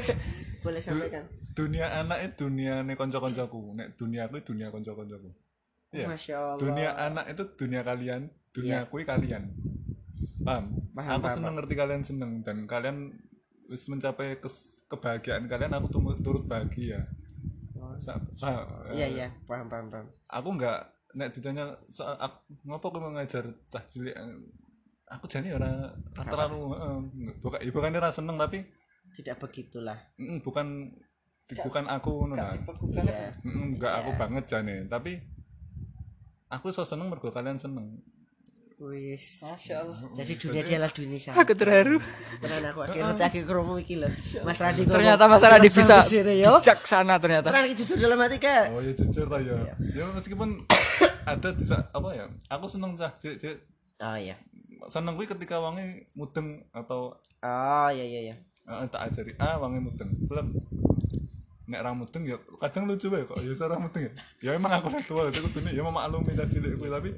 Boleh 0.61 0.81
sampaikan. 0.81 1.23
Dunia 1.53 1.89
anak 1.89 2.19
itu 2.21 2.45
dunia 2.45 2.85
nih 2.85 2.93
konco-koncoku. 2.93 3.73
Nek 3.73 3.97
dunia 3.97 4.29
aku 4.29 4.41
dunia 4.43 4.69
konco-koncoku. 4.69 5.29
Iya. 5.93 6.05
Masya 6.05 6.35
Allah. 6.37 6.59
Dunia 6.61 6.89
anak 6.93 7.25
itu 7.33 7.43
dunia 7.55 7.81
kalian 7.81 8.29
dunia 8.53 8.85
aku 8.85 9.01
kalian. 9.01 9.53
Paham, 10.41 10.71
Paham, 10.95 11.19
aku 11.19 11.27
paham, 11.27 11.35
seneng 11.35 11.53
ngerti 11.59 11.75
kalian 11.75 12.03
seneng 12.07 12.31
dan 12.39 12.57
kalian 12.65 12.97
wis 13.67 13.83
mencapai 13.91 14.39
kes- 14.39 14.87
kebahagiaan 14.87 15.43
kalian 15.51 15.75
aku 15.75 15.91
turut 16.23 16.47
bahagia. 16.47 17.03
Sa- 17.99 18.21
paham? 18.37 18.65
iya 18.93 19.07
iya. 19.09 19.27
Paham 19.43 19.67
paham 19.67 19.87
paham. 19.89 20.07
Aku 20.29 20.49
nggak 20.55 20.79
nek 21.17 21.33
ditanya 21.33 21.73
soal 21.89 22.13
ngopo 22.63 22.93
aku 22.93 22.99
mengajar 23.01 23.49
cah 23.73 23.81
cilik 23.81 24.13
aku 25.09 25.25
jadi 25.25 25.57
ora 25.57 25.91
terlalu 26.13 26.77
bukan 27.41 27.59
ya 27.65 27.71
bukan 27.73 27.97
ora 27.97 28.13
seneng 28.13 28.37
tapi 28.37 28.61
tidak 29.17 29.41
begitulah. 29.41 29.97
Bukan 30.43 30.93
bukan 31.63 31.85
aku 31.87 32.27
ngono 32.27 32.35
lah. 32.35 32.53
iya. 32.91 33.31
Mm, 33.41 33.79
nggak 33.79 33.93
aku 34.03 34.09
banget 34.19 34.43
jane. 34.51 34.85
Tapi 34.85 35.17
aku 36.51 36.69
so 36.75 36.83
seneng 36.83 37.07
mergo 37.07 37.31
kalian 37.31 37.57
seneng 37.57 37.97
wis. 38.77 39.41
Masya 39.41 39.75
Allah 39.81 39.97
jadi 40.13 40.33
dunia 40.37 40.61
dia 40.61 40.77
adalah 40.77 40.91
dunia 40.93 41.17
saya. 41.17 41.33
Aku 41.41 41.53
terharu. 41.57 41.97
Tenan 42.37 42.63
aku 42.69 42.79
akhirnya 42.85 43.25
akhir 43.25 43.43
kromo 43.49 43.73
iki 43.81 43.97
lho. 43.97 44.09
Mas 44.45 44.61
ngomong, 44.61 44.85
ternyata 44.85 45.23
Mas 45.25 45.41
"Film 45.41 45.65
bisa 45.65 45.97
yo. 46.37 46.51
bijaksana 46.61 47.17
ternyata. 47.17 47.49
Terang 47.49 47.65
jujur 47.73 47.97
dalam 47.97 48.21
hati 48.21 48.37
kak. 48.37 48.69
Oh 48.69 48.81
ya 48.85 48.93
jujur 48.93 49.25
lah 49.25 49.41
ya. 49.41 49.57
Ya 49.81 50.05
meskipun 50.13 50.61
ada 51.33 51.49
di 51.57 51.63
sa- 51.65 51.89
apa 51.89 52.09
ya 52.13 52.29
aku 52.53 52.65
seneng 52.69 52.93
cah 52.93 53.11
cilik 53.17 53.65
oh 53.97 54.17
iya. 54.17 54.37
Seneng 54.87 55.17
kuwi 55.17 55.25
ketika 55.25 55.57
wangi 55.57 56.05
mudeng 56.13 56.61
atau 56.69 57.17
oh 57.41 57.89
iya 57.89 58.05
iya 58.05 58.19
iya. 58.31 58.35
Eh, 58.67 58.87
tak 58.93 59.09
ajari 59.09 59.33
ah 59.41 59.57
wangi 59.57 59.81
mudeng. 59.81 60.13
Belum 60.29 60.53
nek 61.67 61.81
ra 61.83 61.91
mudeng 61.97 62.23
ya 62.29 62.37
kadang 62.61 62.85
lucu 62.85 63.09
wae 63.09 63.25
kok. 63.25 63.41
Ya 63.41 63.57
ora 63.57 63.81
mudeng 63.81 64.05
ya. 64.05 64.11
Ya 64.45 64.51
emang 64.53 64.69
aku 64.69 64.93
lah 64.93 65.01
tua 65.01 65.33
itu 65.33 65.41
kudu 65.49 65.65
ya 65.65 65.81
memaklumi 65.81 66.37
cah 66.37 66.45
cilik 66.45 66.77
kuwi 66.77 66.93
tapi 66.93 67.11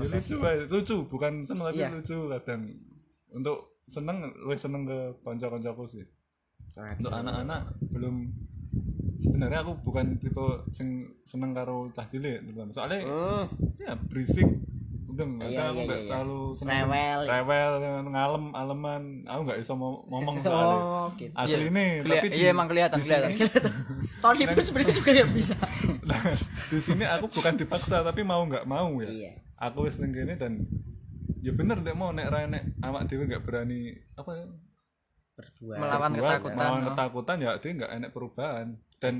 ya 0.00 0.16
lucu. 0.16 0.36
lucu 0.68 0.96
bukan 1.06 1.32
seneng 1.42 1.64
tapi 1.66 1.78
Iya. 1.78 1.88
lucu 1.90 2.16
kadang. 2.28 2.62
Untuk 3.28 3.58
seneng 3.84 4.16
luwih 4.38 4.56
seneng 4.56 4.82
ke 4.84 4.98
kanca-kancaku 5.20 5.84
sih. 5.84 6.04
Untuk 6.76 7.10
anak-anak 7.10 7.60
belum. 7.88 8.30
Sebenarnya 9.18 9.60
aku 9.60 9.74
bukan 9.82 10.14
tipe 10.16 10.38
sing 10.70 10.88
seneng 11.24 11.50
karo 11.50 11.90
cah 11.90 12.06
cilik 12.06 12.38
soalnya 12.70 13.02
Hmm, 13.02 13.44
ya 13.76 13.98
berisik. 13.98 14.46
Udeng 15.08 15.40
Iya, 15.40 15.48
kadang 15.50 15.66
aku 15.66 15.74
iya, 15.74 15.82
nggak 15.82 15.88
iya, 15.90 15.98
iya. 15.98 16.10
terlalu 16.12 16.40
seneng. 16.54 16.70
Rewel, 16.78 17.20
rewel 17.26 17.72
ngalem 18.06 18.44
aleman. 18.54 19.02
Aku 19.26 19.40
nggak 19.42 19.58
bisa 19.58 19.72
mau 19.74 20.06
ngomong 20.06 20.36
soalnya. 20.44 20.78
Oh 20.78 21.06
gitu. 21.16 21.34
Asli 21.34 21.66
ini 21.66 21.86
Kelia- 21.98 22.12
tapi 22.14 22.26
di, 22.28 22.36
iya 22.36 22.48
emang 22.48 22.66
kelihatan 22.68 22.98
kelihatan 23.00 23.30
Tony 24.18 24.42
pun 24.46 24.62
sebenarnya 24.68 24.94
juga 24.94 25.10
gak 25.16 25.30
bisa. 25.32 25.56
Nah, 26.08 26.20
di 26.64 26.78
sini 26.78 27.04
aku 27.04 27.26
bukan 27.28 27.52
dipaksa 27.56 28.00
tapi 28.00 28.22
mau 28.22 28.40
nggak 28.40 28.64
mau 28.64 29.02
ya. 29.02 29.10
Iya 29.10 29.32
aku 29.58 29.90
wis 29.90 29.98
ning 29.98 30.14
kene 30.14 30.38
dan 30.38 30.64
ya 31.42 31.54
bener 31.54 31.82
deh 31.82 31.94
mau 31.94 32.14
nek 32.14 32.26
ra 32.30 32.46
nek 32.46 32.78
awak 32.82 33.06
dhewe 33.10 33.26
nggak 33.26 33.44
berani 33.44 33.94
apa 34.14 34.30
ya? 34.34 34.46
Berdua 35.38 35.74
melawan 35.78 36.10
buat 36.18 36.30
ketakutan 36.30 36.56
melawan 36.58 36.82
ketakutan 36.90 37.36
ya 37.38 37.50
dia 37.58 37.70
nggak 37.74 37.92
enak 37.98 38.10
perubahan. 38.14 38.66
Dan 38.98 39.14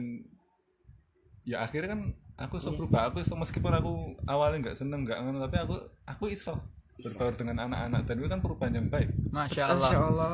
ya 1.47 1.63
akhirnya 1.63 1.95
kan 1.95 2.01
aku 2.39 2.59
iso 2.59 2.75
berubah. 2.75 3.11
Aku 3.11 3.23
iso 3.23 3.35
meskipun 3.39 3.73
aku 3.75 3.93
awalnya 4.27 4.71
nggak 4.71 4.79
seneng 4.79 5.07
nggak 5.07 5.19
ngono 5.23 5.39
tapi 5.43 5.57
aku 5.63 5.77
aku 6.07 6.25
iso 6.31 6.59
berbaur 6.99 7.35
dengan 7.39 7.71
anak-anak. 7.71 8.03
Dan 8.07 8.15
itu 8.19 8.29
kan 8.31 8.41
perubahan 8.43 8.75
yang 8.79 8.89
baik. 8.91 9.11
Masya 9.31 9.71
Masya 9.75 9.99
Allah. 9.99 10.11
Allah 10.11 10.31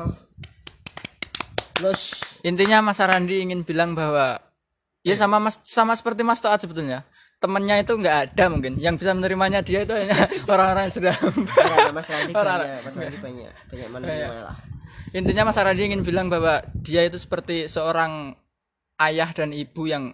Los 1.83 2.23
intinya 2.45 2.79
Mas 2.79 3.03
Arandi 3.03 3.43
ingin 3.43 3.67
bilang 3.67 3.97
bahwa 3.97 4.39
ya 5.03 5.13
sama 5.19 5.43
Mas 5.43 5.59
sama 5.67 5.91
seperti 5.91 6.23
Mas 6.23 6.39
Toat 6.39 6.63
sebetulnya 6.63 7.03
temennya 7.45 7.77
itu 7.85 7.93
nggak 7.93 8.17
ada 8.33 8.45
mungkin. 8.49 8.73
Yang 8.81 9.05
bisa 9.05 9.13
menerimanya 9.13 9.61
dia 9.61 9.85
itu 9.85 9.93
hanya 9.93 10.17
orang-orang 10.53 10.89
yang 10.89 10.95
sudah 10.97 11.13
Mas 11.93 12.09
Randi 12.09 12.33
banyak, 12.35 12.81
Mas 12.81 12.95
Randi 12.97 13.17
banyak, 13.21 13.51
banyak 13.69 13.89
menerima 13.93 14.41
lah. 14.41 14.57
intinya 15.13 15.47
Mas 15.47 15.55
Aradi 15.61 15.85
ingin 15.87 16.01
bilang 16.03 16.27
bahwa 16.27 16.59
dia 16.75 17.05
itu 17.05 17.15
seperti 17.15 17.69
seorang 17.71 18.35
ayah 18.99 19.29
dan 19.31 19.53
ibu 19.55 19.87
yang 19.87 20.11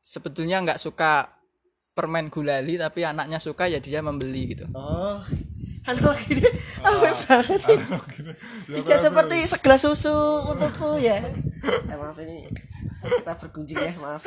sebetulnya 0.00 0.64
nggak 0.64 0.80
suka 0.80 1.28
permen 1.92 2.32
gulali 2.32 2.80
tapi 2.80 3.04
anaknya 3.04 3.36
suka 3.42 3.68
ya 3.68 3.82
dia 3.82 4.00
membeli 4.00 4.56
gitu. 4.56 4.64
Oh, 4.72 5.20
analogi 5.84 6.38
ini 6.38 6.46
apa 6.80 7.12
banget. 7.12 7.60
Sih? 7.60 7.78
Tidak 8.80 8.98
seperti 8.98 9.36
segelas 9.44 9.84
susu 9.84 10.16
untukku 10.48 10.96
ya. 11.02 11.20
Eh, 11.64 11.96
maaf 11.98 12.16
ini 12.22 12.48
kita 13.04 13.32
bergunjing 13.46 13.78
ya, 13.78 13.92
maaf. 14.00 14.24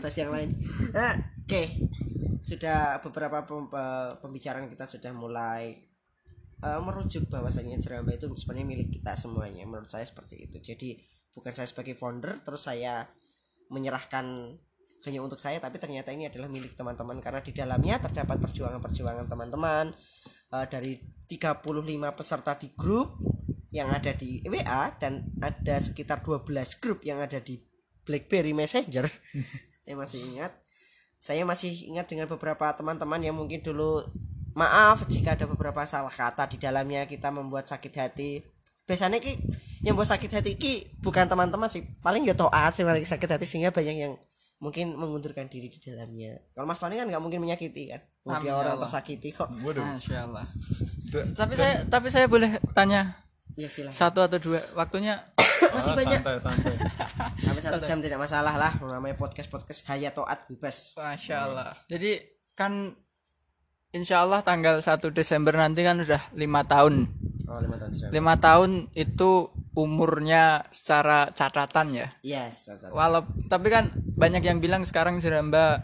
Bahas 0.00 0.16
yang 0.16 0.30
lain. 0.30 0.50
Nah, 0.92 1.16
oke. 1.16 1.62
Sudah 2.40 3.00
beberapa 3.04 3.44
pem- 3.44 3.72
eh, 3.72 4.12
pembicaraan 4.20 4.68
kita 4.68 4.84
sudah 4.88 5.12
mulai 5.12 5.76
eh, 6.60 6.80
merujuk 6.80 7.28
bahwasanya 7.32 7.80
Jeramba 7.80 8.12
itu 8.16 8.28
sebenarnya 8.36 8.66
milik 8.68 8.88
kita 9.00 9.16
semuanya. 9.16 9.64
Menurut 9.64 9.88
saya 9.88 10.04
seperti 10.04 10.48
itu. 10.48 10.60
Jadi 10.60 11.00
bukan 11.34 11.52
saya 11.54 11.68
sebagai 11.68 11.94
founder 11.96 12.42
terus 12.42 12.66
saya 12.66 13.06
menyerahkan 13.70 14.58
hanya 15.08 15.20
untuk 15.24 15.40
saya 15.40 15.56
tapi 15.62 15.80
ternyata 15.80 16.12
ini 16.12 16.28
adalah 16.28 16.50
milik 16.50 16.76
teman-teman 16.76 17.22
karena 17.22 17.40
di 17.40 17.56
dalamnya 17.56 17.96
terdapat 18.02 18.36
perjuangan-perjuangan 18.36 19.26
teman-teman 19.30 19.94
eh, 20.50 20.66
dari 20.66 20.92
35 21.30 22.18
peserta 22.18 22.52
di 22.58 22.68
grup 22.74 23.22
yang 23.70 23.94
ada 23.94 24.10
di 24.10 24.42
WA 24.42 24.90
dan 24.98 25.30
ada 25.38 25.78
sekitar 25.78 26.26
12 26.26 26.82
grup 26.82 27.06
yang 27.06 27.22
ada 27.22 27.38
di 27.38 27.54
BlackBerry 28.02 28.50
Messenger. 28.50 29.06
saya 29.86 29.94
masih 29.94 30.20
ingat. 30.26 30.52
Saya 31.20 31.42
masih 31.46 31.70
ingat 31.86 32.10
dengan 32.10 32.26
beberapa 32.26 32.66
teman-teman 32.74 33.22
yang 33.22 33.36
mungkin 33.38 33.62
dulu 33.62 34.02
maaf 34.58 35.06
jika 35.06 35.38
ada 35.38 35.46
beberapa 35.46 35.86
salah 35.86 36.10
kata 36.10 36.50
di 36.50 36.58
dalamnya 36.58 37.06
kita 37.06 37.30
membuat 37.30 37.70
sakit 37.70 37.92
hati. 37.94 38.42
Biasanya 38.88 39.22
ki 39.22 39.38
yang 39.86 39.94
buat 39.94 40.10
sakit 40.10 40.30
hati 40.34 40.58
ki 40.58 40.98
bukan 40.98 41.30
teman-teman 41.30 41.70
sih, 41.70 41.86
paling 42.02 42.26
ya 42.26 42.34
toat 42.34 42.74
sih 42.74 42.82
paling 42.82 43.06
sakit 43.06 43.38
hati 43.38 43.46
sehingga 43.46 43.70
banyak 43.70 43.96
yang 44.02 44.14
mungkin 44.60 44.92
mengundurkan 44.92 45.48
diri 45.48 45.66
di 45.66 45.80
dalamnya. 45.80 46.36
Kalau 46.52 46.68
Mas 46.68 46.76
Tony 46.76 46.94
kan 46.94 47.08
nggak 47.08 47.18
mungkin 47.18 47.40
menyakiti 47.40 47.88
kan, 47.88 48.00
mau 48.22 48.36
dia 48.36 48.38
Amin, 48.38 48.46
ya 48.46 48.54
orang 48.54 48.74
Allah. 48.76 48.84
tersakiti 48.84 49.28
kok. 49.32 49.48
Waduh. 49.58 49.80
Masya 49.82 50.18
Allah 50.22 50.44
tapi 51.10 51.58
saya 51.58 51.74
tapi 51.84 52.06
saya 52.06 52.30
boleh 52.30 52.62
tanya 52.70 53.18
Ya 53.58 53.66
silakan. 53.66 53.90
satu 53.90 54.22
atau 54.22 54.38
dua 54.38 54.62
waktunya 54.72 55.18
Masih 55.74 55.90
Ah, 55.90 55.96
banyak 55.98 56.20
Santai, 56.22 56.38
santai. 56.38 56.74
sampai 57.44 57.60
satu 57.60 57.82
jam 57.82 57.98
tidak 57.98 58.16
masalah 58.16 58.54
lah 58.54 58.72
namanya 58.80 59.18
podcast 59.18 59.48
podcast 59.48 59.82
Hayat 59.88 60.14
Toat 60.14 60.46
bebas. 60.46 60.94
Masya 60.94 61.36
Allah 61.42 61.74
jadi 61.86 62.20
kan 62.54 62.94
Insya 63.90 64.22
Allah 64.22 64.38
tanggal 64.40 64.78
1 64.78 64.86
Desember 65.10 65.50
nanti 65.50 65.82
kan 65.82 65.98
sudah 65.98 66.22
lima 66.32 66.62
tahun 66.62 67.10
Oh 67.50 67.58
lima 67.58 67.74
tahun 67.82 67.90
sudah. 67.90 68.10
lima 68.14 68.34
tahun 68.38 68.70
itu 68.94 69.50
umurnya 69.74 70.70
secara 70.70 71.34
catatan 71.34 71.90
ya 71.90 72.06
Yes. 72.22 72.70
satu. 72.70 72.94
Walau 72.94 73.26
tapi 73.50 73.74
kan 73.74 73.90
banyak 73.94 74.46
yang 74.46 74.62
bilang 74.62 74.86
sekarang 74.86 75.18
Jeramba 75.18 75.82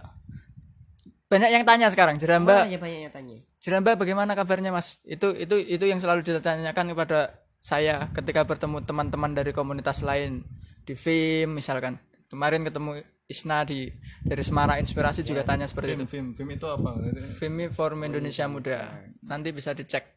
banyak 1.27 1.51
yang 1.51 1.67
tanya 1.67 1.91
sekarang 1.91 2.23
Jeramba 2.23 2.71
Banyak 2.71 2.79
banyak 2.79 3.01
yang 3.11 3.15
tanya. 3.15 3.37
Jeramba 3.59 3.99
bagaimana 3.99 4.39
kabarnya 4.39 4.71
Mas? 4.71 5.03
Itu 5.03 5.35
itu 5.35 5.59
itu 5.59 5.85
yang 5.91 5.99
selalu 5.99 6.23
ditanyakan 6.23 6.95
kepada 6.95 7.35
saya 7.59 8.15
ketika 8.15 8.47
bertemu 8.47 8.87
teman-teman 8.87 9.35
dari 9.35 9.51
komunitas 9.51 10.07
lain 10.07 10.47
di 10.87 10.95
FIM 10.95 11.59
misalkan. 11.59 11.99
Kemarin 12.31 12.63
ketemu 12.63 13.03
Isna 13.27 13.67
di 13.67 13.91
dari 14.23 14.43
Semara 14.47 14.79
Inspirasi 14.79 15.27
juga 15.27 15.43
tanya 15.43 15.67
seperti 15.67 15.99
itu. 15.99 16.07
Film, 16.07 16.07
film, 16.07 16.29
film 16.39 16.51
itu 16.55 16.67
apa? 16.71 16.95
FIMI 17.43 17.75
Forum 17.75 18.07
Indonesia 18.07 18.47
Muda. 18.47 19.03
Nanti 19.27 19.51
bisa 19.51 19.75
dicek. 19.75 20.15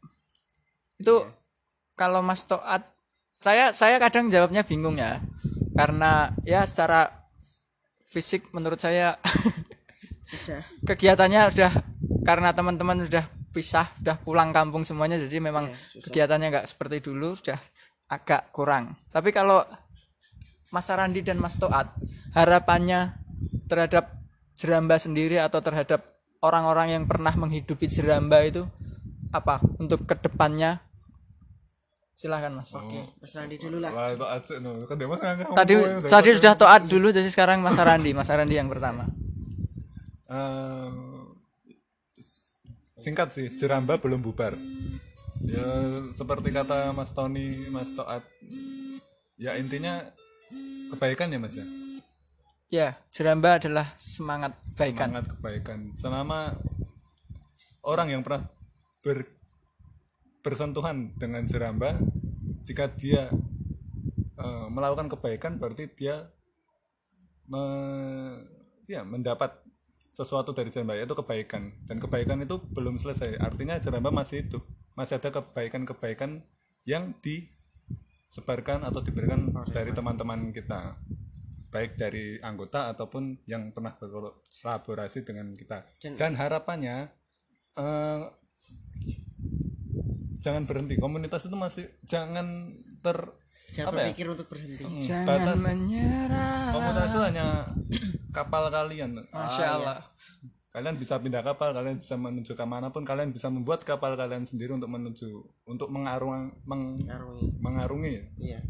Itu 0.99 1.25
kalau 1.95 2.19
Mas 2.19 2.43
Toat 2.43 2.83
saya 3.39 3.71
saya 3.71 3.95
kadang 3.97 4.27
jawabnya 4.27 4.67
bingung 4.67 4.99
ya. 4.99 5.23
Karena 5.73 6.35
ya 6.43 6.67
secara 6.67 7.07
fisik 8.03 8.51
menurut 8.51 8.77
saya 8.77 9.15
Sudah. 10.29 10.61
kegiatannya 10.85 11.49
sudah 11.49 11.71
karena 12.21 12.53
teman-teman 12.53 13.01
sudah 13.07 13.25
pisah, 13.49 13.89
sudah 13.97 14.19
pulang 14.21 14.53
kampung 14.53 14.85
semuanya 14.85 15.17
jadi 15.17 15.41
memang 15.41 15.71
kegiatannya 16.05 16.47
nggak 16.53 16.67
seperti 16.69 17.01
dulu, 17.01 17.33
sudah 17.33 17.57
agak 18.09 18.53
kurang. 18.53 18.93
Tapi 19.09 19.33
kalau 19.33 19.65
Mas 20.69 20.85
Randi 20.85 21.25
dan 21.25 21.41
Mas 21.41 21.57
Toat 21.57 21.89
harapannya 22.37 23.17
terhadap 23.65 24.19
Jeramba 24.53 24.99
sendiri 24.99 25.39
atau 25.39 25.63
terhadap 25.63 26.19
orang-orang 26.43 26.93
yang 26.99 27.03
pernah 27.07 27.31
menghidupi 27.33 27.87
Jeramba 27.87 28.43
itu 28.43 28.67
apa 29.31 29.63
untuk 29.79 30.03
ke 30.05 30.13
depannya? 30.19 30.81
Silahkan 32.19 32.51
Mas. 32.51 32.75
Oke, 32.75 33.15
Mas 33.23 33.31
Randi 33.31 33.55
dulu 33.55 33.79
lah. 33.79 33.95
Wah 33.95 34.11
itu 34.11 34.27
aceh 34.27 34.59
no. 34.59 34.75
Kan 34.83 34.99
nggak 34.99 35.55
Tadi 35.55 35.73
ya, 35.79 36.03
tadi 36.03 36.29
sudah 36.35 36.53
Toat 36.59 36.91
dulu 36.91 37.15
jadi 37.15 37.31
sekarang 37.31 37.63
Mas 37.63 37.79
Randi, 37.79 38.11
Mas 38.11 38.27
Randi 38.27 38.59
yang 38.59 38.67
pertama. 38.67 39.07
Eh, 40.27 40.89
singkat 42.99 43.31
sih, 43.31 43.47
Jeramba 43.47 43.95
belum 44.03 44.19
bubar. 44.19 44.51
Ya 45.47 45.63
seperti 46.11 46.51
kata 46.51 46.91
Mas 46.91 47.15
Tony, 47.15 47.55
Mas 47.71 47.95
Toat. 47.95 48.27
Ya 49.39 49.55
intinya 49.55 50.03
kebaikan 50.91 51.31
ya 51.31 51.39
Mas 51.39 51.55
ya. 51.55 51.65
Ya, 52.69 52.87
Jeramba 53.15 53.63
adalah 53.63 53.95
semangat 53.95 54.59
kebaikan. 54.75 55.07
Semangat 55.07 55.25
kebaikan. 55.39 55.79
Selama 55.95 56.59
orang 57.79 58.11
yang 58.11 58.21
pernah 58.27 58.43
ber, 58.99 59.38
bersentuhan 60.39 61.15
dengan 61.19 61.43
Jeramba, 61.45 61.99
jika 62.63 62.87
dia 62.91 63.27
eh, 64.39 64.67
melakukan 64.71 65.11
kebaikan 65.11 65.59
berarti 65.59 65.91
dia 65.93 66.31
me- 67.49 68.45
ya 68.89 69.05
mendapat 69.05 69.61
sesuatu 70.09 70.51
dari 70.51 70.73
Jeramba 70.73 70.97
yaitu 70.97 71.15
kebaikan. 71.15 71.71
Dan 71.85 72.01
kebaikan 72.01 72.41
itu 72.43 72.59
belum 72.73 72.97
selesai. 72.97 73.39
Artinya 73.39 73.77
Jeramba 73.79 74.11
masih 74.11 74.47
itu 74.47 74.59
masih 74.97 75.15
ada 75.21 75.31
kebaikan-kebaikan 75.31 76.43
yang 76.83 77.15
disebarkan 77.23 78.83
atau 78.83 78.99
diberikan 78.99 79.53
dari 79.71 79.95
teman-teman 79.95 80.51
kita. 80.51 80.99
Baik 81.69 82.01
dari 82.01 82.41
anggota 82.41 82.89
ataupun 82.89 83.45
yang 83.45 83.69
pernah 83.69 83.93
berkolaborasi 83.93 85.21
dengan 85.21 85.53
kita. 85.53 85.85
Dan 86.17 86.33
harapannya 86.33 87.13
eh, 87.77 88.21
jangan 90.39 90.63
berhenti 90.63 90.95
komunitas 90.95 91.43
itu 91.43 91.53
masih 91.53 91.85
jangan 92.03 92.71
ter 92.99 93.17
Jangan 93.69 93.85
apa 93.85 93.93
ya? 93.93 94.01
berpikir 94.03 94.27
untuk 94.27 94.47
berhenti. 94.47 94.81
Hmm, 94.81 94.97
Jangan 94.97 95.25
batas 95.29 95.57
menyerah. 95.61 96.73
komunitas 96.73 97.07
itu 97.07 97.21
hanya 97.21 97.45
kapal 98.31 98.63
kalian 98.67 99.11
Masya 99.27 99.65
Allah. 99.71 99.99
kalian 100.69 100.95
bisa 100.95 101.17
pindah 101.17 101.41
kapal 101.41 101.69
kalian 101.71 101.97
bisa 101.97 102.13
menuju 102.15 102.51
ke 102.51 102.61
mana 102.63 102.87
pun 102.87 103.01
kalian 103.01 103.29
bisa 103.29 103.45
membuat 103.47 103.81
kapal 103.83 104.13
kalian 104.13 104.43
sendiri 104.43 104.69
untuk 104.71 104.85
menuju 104.87 105.29
untuk 105.65 105.85
mengarung 105.87 106.49
meng- 106.63 107.01
Karungi. 107.03 107.45
mengarungi 107.57 108.13
Iya. 108.39 108.61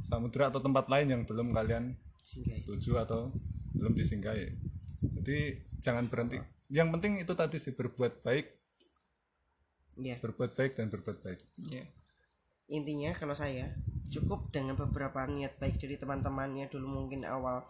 samudra 0.00 0.48
atau 0.48 0.58
tempat 0.58 0.86
lain 0.86 1.06
yang 1.08 1.22
belum 1.22 1.50
kalian 1.50 1.94
Singgai. 2.18 2.62
tuju 2.62 2.98
atau 2.98 3.30
belum 3.72 3.94
disinggahi 3.94 4.46
jadi 5.14 5.38
jangan 5.78 6.06
berhenti 6.06 6.38
yang 6.68 6.90
penting 6.90 7.16
itu 7.16 7.32
tadi 7.32 7.56
sih 7.56 7.72
berbuat 7.72 8.20
baik 8.20 8.57
Iya. 9.98 10.22
berbuat 10.22 10.54
baik 10.54 10.78
dan 10.78 10.88
berbuat 10.88 11.18
baik 11.26 11.40
Ya. 11.68 11.84
Intinya 12.68 13.10
kalau 13.16 13.32
saya 13.32 13.74
cukup 14.12 14.52
dengan 14.52 14.76
beberapa 14.76 15.24
niat 15.26 15.56
baik 15.58 15.80
dari 15.80 15.96
teman-temannya 15.98 16.68
dulu 16.68 16.86
mungkin 16.88 17.24
awal 17.24 17.64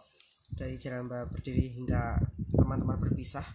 dari 0.53 0.75
Jeramba 0.75 1.27
berdiri 1.27 1.71
hingga 1.73 2.19
teman-teman 2.55 2.99
berpisah 2.99 3.45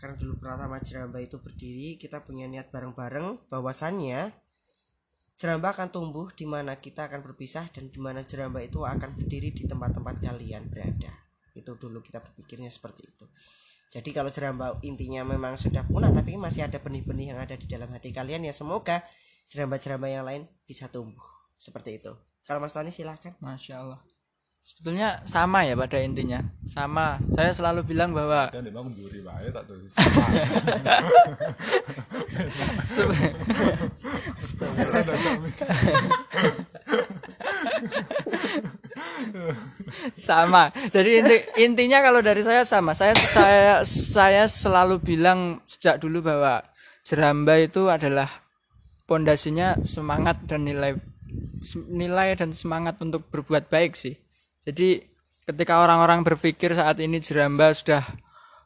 karena 0.00 0.18
dulu 0.18 0.42
pertama 0.42 0.82
Jeramba 0.82 1.22
itu 1.22 1.38
berdiri 1.38 1.94
kita 1.94 2.26
punya 2.26 2.50
niat 2.50 2.74
bareng-bareng 2.74 3.46
bahwasannya 3.52 4.34
Jeramba 5.38 5.74
akan 5.74 5.90
tumbuh 5.90 6.30
di 6.30 6.46
mana 6.46 6.78
kita 6.78 7.10
akan 7.10 7.22
berpisah 7.22 7.66
dan 7.70 7.90
di 7.90 7.98
mana 7.98 8.22
Jeramba 8.22 8.62
itu 8.62 8.82
akan 8.86 9.18
berdiri 9.18 9.50
di 9.50 9.66
tempat-tempat 9.66 10.22
kalian 10.22 10.70
berada. 10.70 11.10
Itu 11.50 11.74
dulu 11.74 11.98
kita 11.98 12.22
berpikirnya 12.22 12.70
seperti 12.70 13.10
itu. 13.10 13.26
Jadi 13.92 14.08
kalau 14.16 14.32
Jeramba 14.32 14.80
intinya 14.80 15.20
memang 15.20 15.60
sudah 15.60 15.84
punah 15.84 16.08
tapi 16.08 16.40
masih 16.40 16.64
ada 16.64 16.80
benih-benih 16.80 17.36
yang 17.36 17.38
ada 17.44 17.60
di 17.60 17.68
dalam 17.68 17.92
hati 17.92 18.08
kalian 18.08 18.40
ya 18.48 18.52
semoga 18.56 19.04
jeramba-jeramba 19.52 20.08
yang 20.08 20.24
lain 20.24 20.48
bisa 20.64 20.88
tumbuh 20.88 21.20
seperti 21.60 22.00
itu. 22.00 22.16
Kalau 22.48 22.56
Mas 22.58 22.72
Tony 22.72 22.88
silahkan. 22.88 23.36
Masya 23.36 23.84
Allah. 23.84 24.00
Sebetulnya 24.62 25.20
sama 25.28 25.66
ya 25.68 25.76
pada 25.76 26.00
intinya. 26.00 26.40
Sama. 26.64 27.20
Saya 27.36 27.52
selalu 27.52 27.84
bilang 27.84 28.16
bahwa 28.16 28.48
dan 28.54 28.64
dia 28.64 28.72
bangun 28.72 28.96
duri 28.96 29.20
wae 29.20 29.52
tak 29.52 29.68
tulis 29.68 29.92
se- 32.86 33.10
sama. 40.28 40.72
Jadi 40.90 41.10
inti, 41.22 41.36
intinya 41.62 41.98
kalau 42.02 42.20
dari 42.20 42.42
saya 42.42 42.62
sama. 42.66 42.92
Saya 42.96 43.14
saya 43.14 43.74
saya 43.86 44.44
selalu 44.48 45.02
bilang 45.02 45.62
sejak 45.66 46.02
dulu 46.02 46.24
bahwa 46.24 46.62
jeramba 47.02 47.58
itu 47.58 47.90
adalah 47.90 48.28
pondasinya 49.06 49.78
semangat 49.82 50.46
dan 50.46 50.66
nilai 50.66 50.96
nilai 51.88 52.34
dan 52.36 52.50
semangat 52.52 52.98
untuk 53.02 53.26
berbuat 53.30 53.70
baik 53.70 53.98
sih. 53.98 54.14
Jadi 54.62 55.02
ketika 55.42 55.82
orang-orang 55.82 56.22
berpikir 56.22 56.74
saat 56.74 57.02
ini 57.02 57.18
jeramba 57.18 57.74
sudah 57.74 58.06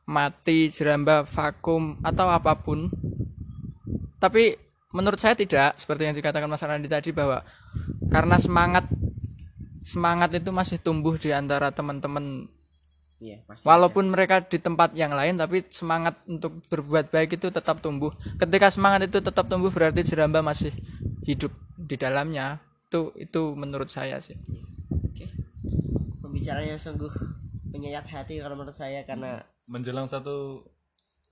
mati 0.07 0.71
jeramba 0.71 1.27
vakum 1.27 1.99
atau 2.05 2.31
apa 2.31 2.55
pun 2.63 2.87
tapi 4.23 4.55
menurut 4.95 5.19
saya 5.19 5.35
tidak 5.35 5.75
seperti 5.77 6.09
yang 6.09 6.17
dikatakan 6.17 6.47
Mas 6.49 6.63
Randi 6.63 6.87
tadi 6.87 7.11
bahwa 7.11 7.43
karena 8.09 8.37
semangat 8.39 8.87
semangat 9.87 10.35
itu 10.35 10.51
masih 10.51 10.83
tumbuh 10.83 11.15
di 11.15 11.31
antara 11.31 11.71
teman-teman. 11.71 12.51
Iya, 13.17 13.41
pasti. 13.49 13.65
walaupun 13.65 14.13
mereka 14.13 14.45
di 14.45 14.61
tempat 14.61 14.93
yang 14.93 15.17
lain 15.17 15.41
tapi 15.41 15.65
semangat 15.73 16.21
untuk 16.29 16.61
berbuat 16.69 17.09
baik 17.09 17.41
itu 17.41 17.49
tetap 17.49 17.81
tumbuh. 17.81 18.13
Ketika 18.37 18.69
semangat 18.69 19.09
itu 19.09 19.25
tetap 19.25 19.49
tumbuh 19.49 19.73
berarti 19.73 20.05
jeramba 20.05 20.45
masih 20.45 20.75
hidup 21.25 21.49
di 21.81 21.97
dalamnya. 21.97 22.61
Itu 22.91 23.17
itu 23.17 23.57
menurut 23.57 23.89
saya 23.89 24.21
sih. 24.21 24.37
Oke. 24.93 25.33
Pembicaranya 26.21 26.77
sungguh 26.77 27.09
menyayat 27.73 28.05
hati 28.05 28.37
kalau 28.37 28.53
menurut 28.53 28.77
saya 28.77 29.01
karena 29.09 29.41
menjelang 29.65 30.13
satu 30.13 30.69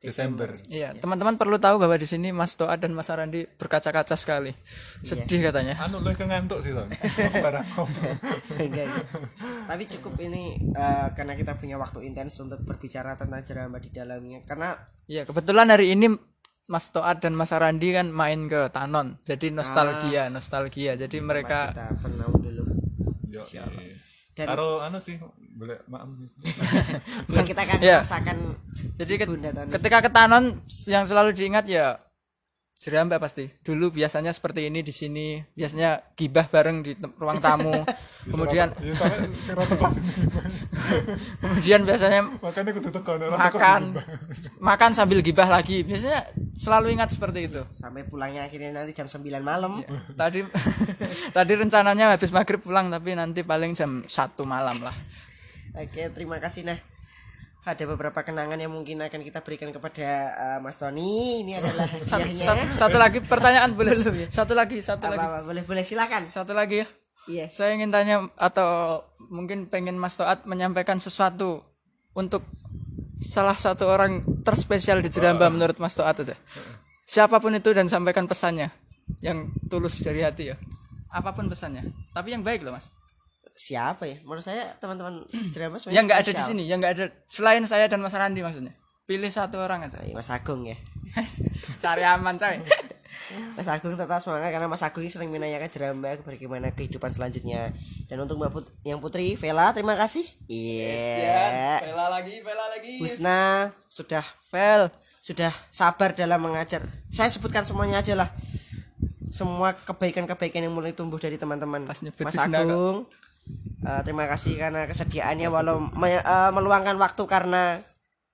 Desember. 0.02 0.61
iya 0.68 0.92
teman-teman 0.92 1.40
perlu 1.40 1.57
tahu 1.57 1.80
bahwa 1.80 1.96
di 1.96 2.04
sini 2.04 2.28
Mas 2.28 2.54
Toa 2.59 2.76
dan 2.76 2.92
Mas 2.92 3.09
Arandi 3.09 3.48
berkaca-kaca 3.48 4.12
sekali. 4.20 4.52
Sedih 5.00 5.48
katanya. 5.48 5.80
Anu 5.80 6.04
lu 6.04 6.12
ngantuk 6.12 6.61
sih 6.61 6.70
enggak, 6.76 7.64
enggak. 8.61 8.87
Tapi 9.64 9.83
cukup 9.88 10.14
ini 10.20 10.61
eh, 10.76 11.07
karena 11.16 11.33
kita 11.33 11.57
punya 11.57 11.80
waktu 11.80 12.04
intens 12.04 12.37
untuk 12.44 12.61
berbicara 12.66 13.16
tentang 13.16 13.40
jeramba 13.40 13.80
di 13.80 13.88
dalamnya. 13.88 14.44
Karena 14.44 14.76
iya 15.09 15.24
kebetulan 15.24 15.72
hari 15.72 15.96
ini 15.96 16.12
Mas 16.68 16.88
Toa 16.92 17.16
dan 17.16 17.37
Mas 17.37 17.52
Arandi 17.52 17.92
kan 17.92 18.09
main 18.09 18.48
ke 18.48 18.68
Tanon. 18.72 19.20
Jadi 19.24 19.52
nostalgia 19.52 20.28
nostalgia. 20.28 20.96
Jadi 20.96 21.16
mereka 21.20 21.72
kita 21.72 21.96
pernah 21.96 22.28
dulu. 22.28 22.64
Yo 23.33 23.44
Dan- 24.35 24.50
karo 24.50 24.83
anu 24.83 24.98
sih 24.98 25.14
boleh 25.55 25.79
maaf 25.87 26.11
yang 27.35 27.47
kita 27.47 27.62
akan 27.62 27.79
Iya. 27.79 27.99
rasakan 28.03 28.38
Jadi 28.99 29.12
Tani. 29.23 29.71
ketika 29.71 29.99
ke 30.03 30.11
Tanon 30.11 30.45
yang 30.90 31.07
selalu 31.07 31.31
diingat 31.31 31.64
ya 31.71 32.03
jeramba 32.75 33.23
pasti. 33.23 33.47
Dulu 33.62 33.95
biasanya 33.95 34.35
seperti 34.35 34.67
ini 34.67 34.83
di 34.83 34.90
sini, 34.90 35.38
biasanya 35.55 36.03
gibah 36.19 36.51
bareng 36.51 36.83
di 36.83 36.93
ruang 37.17 37.38
tamu. 37.38 37.87
kemudian 38.25 38.73
ya 38.81 38.97
kelas 39.53 40.01
ini 40.01 40.12
kemudian 41.45 41.81
biasanya 41.85 42.25
makan 43.37 44.01
makan 44.59 44.90
sambil 44.90 45.23
gibah 45.23 45.47
lagi. 45.47 45.87
Biasanya 45.87 46.25
selalu 46.59 46.99
ingat 46.99 47.14
seperti 47.14 47.47
itu. 47.53 47.62
sampai 47.79 48.03
pulangnya 48.09 48.49
akhirnya 48.49 48.75
nanti 48.75 48.90
jam 48.97 49.07
9 49.07 49.23
malam. 49.38 49.81
Ya, 49.81 49.88
tadi 50.19 50.40
tadi 51.31 51.53
rencananya 51.55 52.17
habis 52.19 52.35
maghrib 52.35 52.59
pulang 52.59 52.90
tapi 52.90 53.14
nanti 53.14 53.47
paling 53.47 53.73
jam 53.73 54.03
satu 54.05 54.43
malam 54.45 54.83
lah. 54.83 54.95
Oke, 55.74 56.06
terima 56.10 56.38
kasih 56.38 56.62
nah. 56.64 56.78
Ada 57.64 57.88
beberapa 57.88 58.20
kenangan 58.20 58.60
yang 58.60 58.68
mungkin 58.68 59.00
akan 59.00 59.24
kita 59.24 59.40
berikan 59.40 59.72
kepada 59.72 60.04
eh, 60.37 60.58
Mas 60.60 60.76
Tony. 60.76 61.40
Ini 61.42 61.56
adalah 61.56 61.88
Satu, 62.12 62.28
satu- 62.30 62.68
satu 62.70 62.96
lagi 63.00 63.18
pertanyaan 63.24 63.72
boleh? 63.72 63.96
Satu 64.28 64.52
lagi, 64.52 64.84
satu 64.84 65.08
lagi. 65.08 65.18
Apa-apa, 65.18 65.48
boleh 65.48 65.62
boleh 65.64 65.82
silakan. 65.82 66.22
Satu 66.22 66.52
lagi 66.52 66.84
ya. 66.84 66.87
Iya. 67.24 67.46
Saya 67.48 67.72
ingin 67.72 67.88
tanya 67.88 68.28
atau 68.37 69.00
mungkin 69.32 69.64
pengen 69.66 69.96
Mas 69.96 70.12
Toat 70.14 70.44
menyampaikan 70.44 71.00
sesuatu 71.00 71.64
untuk 72.12 72.44
salah 73.16 73.56
satu 73.56 73.88
orang 73.88 74.20
terspesial 74.44 75.00
di 75.00 75.08
Jeramba 75.08 75.48
menurut 75.48 75.80
Mas 75.80 75.96
Toat 75.96 76.20
aja. 76.20 76.37
Siapa 77.08 77.40
pun 77.40 77.56
itu 77.56 77.72
dan 77.72 77.88
sampaikan 77.88 78.28
pesannya 78.28 78.68
yang 79.24 79.48
tulus 79.72 80.04
dari 80.04 80.20
hati 80.20 80.52
ya. 80.52 80.56
Apa 81.08 81.32
pun 81.32 81.48
pesannya. 81.48 81.88
Tapi 82.12 82.37
yang 82.37 82.44
baik 82.44 82.60
loh 82.60 82.76
Mas. 82.76 82.92
Siapa 83.55 84.03
ya? 84.11 84.19
Menurut 84.27 84.43
saya 84.43 84.75
teman-teman 84.83 85.23
Jeramba 85.55 85.79
sebenarnya 85.79 85.97
Yang 85.97 86.07
nggak 86.11 86.21
ada 86.21 86.33
di 86.35 86.43
sini, 86.43 86.62
yang 86.67 86.79
nggak 86.83 86.95
ada 86.99 87.05
selain 87.31 87.62
saya 87.71 87.87
dan 87.87 88.03
Mas 88.03 88.14
Randi 88.14 88.43
maksudnya. 88.43 88.75
Pilih 89.07 89.31
satu 89.31 89.62
orang 89.62 89.87
aja. 89.87 90.03
Iya, 90.03 90.17
Mas 90.17 90.33
Agung 90.33 90.67
ya. 90.67 90.75
Cari 91.83 92.03
aman 92.03 92.35
coy. 92.35 92.59
Mas 93.57 93.69
Agung 93.71 93.95
tetap 93.95 94.19
semangat 94.21 94.51
karena 94.51 94.67
Mas 94.67 94.83
Agung 94.83 95.07
ini 95.07 95.12
sering 95.12 95.31
menanyakan 95.31 95.71
Jeramba 95.71 96.19
bagaimana 96.27 96.75
kehidupan 96.75 97.14
selanjutnya. 97.14 97.71
Dan 98.11 98.27
untuk 98.27 98.40
Mbak 98.40 98.51
Put 98.51 98.67
yang 98.83 98.99
Putri 98.99 99.38
Vela, 99.38 99.71
terima 99.71 99.95
kasih. 99.95 100.27
Iya. 100.51 101.85
Bela 101.85 102.11
lagi, 102.11 102.43
bela 102.43 102.64
lagi. 102.75 102.99
Husna 102.99 103.71
sudah 103.87 104.25
Vel 104.51 104.90
sudah 105.25 105.53
sabar 105.73 106.12
dalam 106.12 106.37
mengajar. 106.37 106.85
Saya 107.09 107.33
sebutkan 107.33 107.64
semuanya 107.64 108.05
aja 108.05 108.12
lah. 108.12 108.29
Semua 109.33 109.73
kebaikan-kebaikan 109.73 110.61
yang 110.61 110.75
mulai 110.77 110.93
tumbuh 110.93 111.17
dari 111.17 111.40
teman-teman. 111.40 111.88
Mas 111.88 112.37
Agung. 112.37 113.09
Eh, 113.85 114.00
terima 114.04 114.24
kasih 114.24 114.57
karena 114.57 114.88
kesediaannya 114.88 115.48
walau 115.52 115.80
me- 115.80 116.22
eh, 116.22 116.50
meluangkan 116.52 116.96
waktu 116.96 117.22
karena 117.28 117.80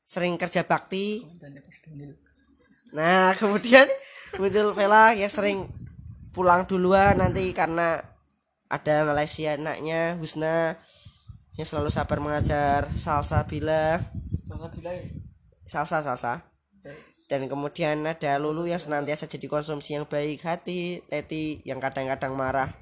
sering 0.07 0.35
kerja 0.39 0.67
bakti. 0.67 1.23
Nah, 2.91 3.33
kemudian 3.41 3.87
muncul 4.39 4.75
Vela 4.75 5.15
ya 5.15 5.31
sering 5.31 5.71
pulang 6.31 6.67
duluan 6.67 7.19
nanti 7.19 7.51
karena 7.51 8.03
ada 8.71 9.03
Malaysia 9.03 9.59
anaknya 9.59 10.15
Husna 10.19 10.79
yang 11.59 11.67
selalu 11.67 11.91
sabar 11.91 12.23
mengajar 12.23 12.87
salsa 12.95 13.43
bila. 13.47 13.99
Salsa 15.67 16.03
salsa. 16.03 16.47
Dan 17.31 17.47
kemudian 17.47 18.03
ada 18.03 18.43
Lulu 18.43 18.67
yang 18.67 18.83
senantiasa 18.83 19.31
jadi 19.31 19.47
konsumsi 19.47 19.95
yang 19.95 20.03
baik 20.03 20.43
hati 20.43 20.99
Teti 21.07 21.63
yang 21.63 21.79
kadang-kadang 21.79 22.35
marah 22.35 22.75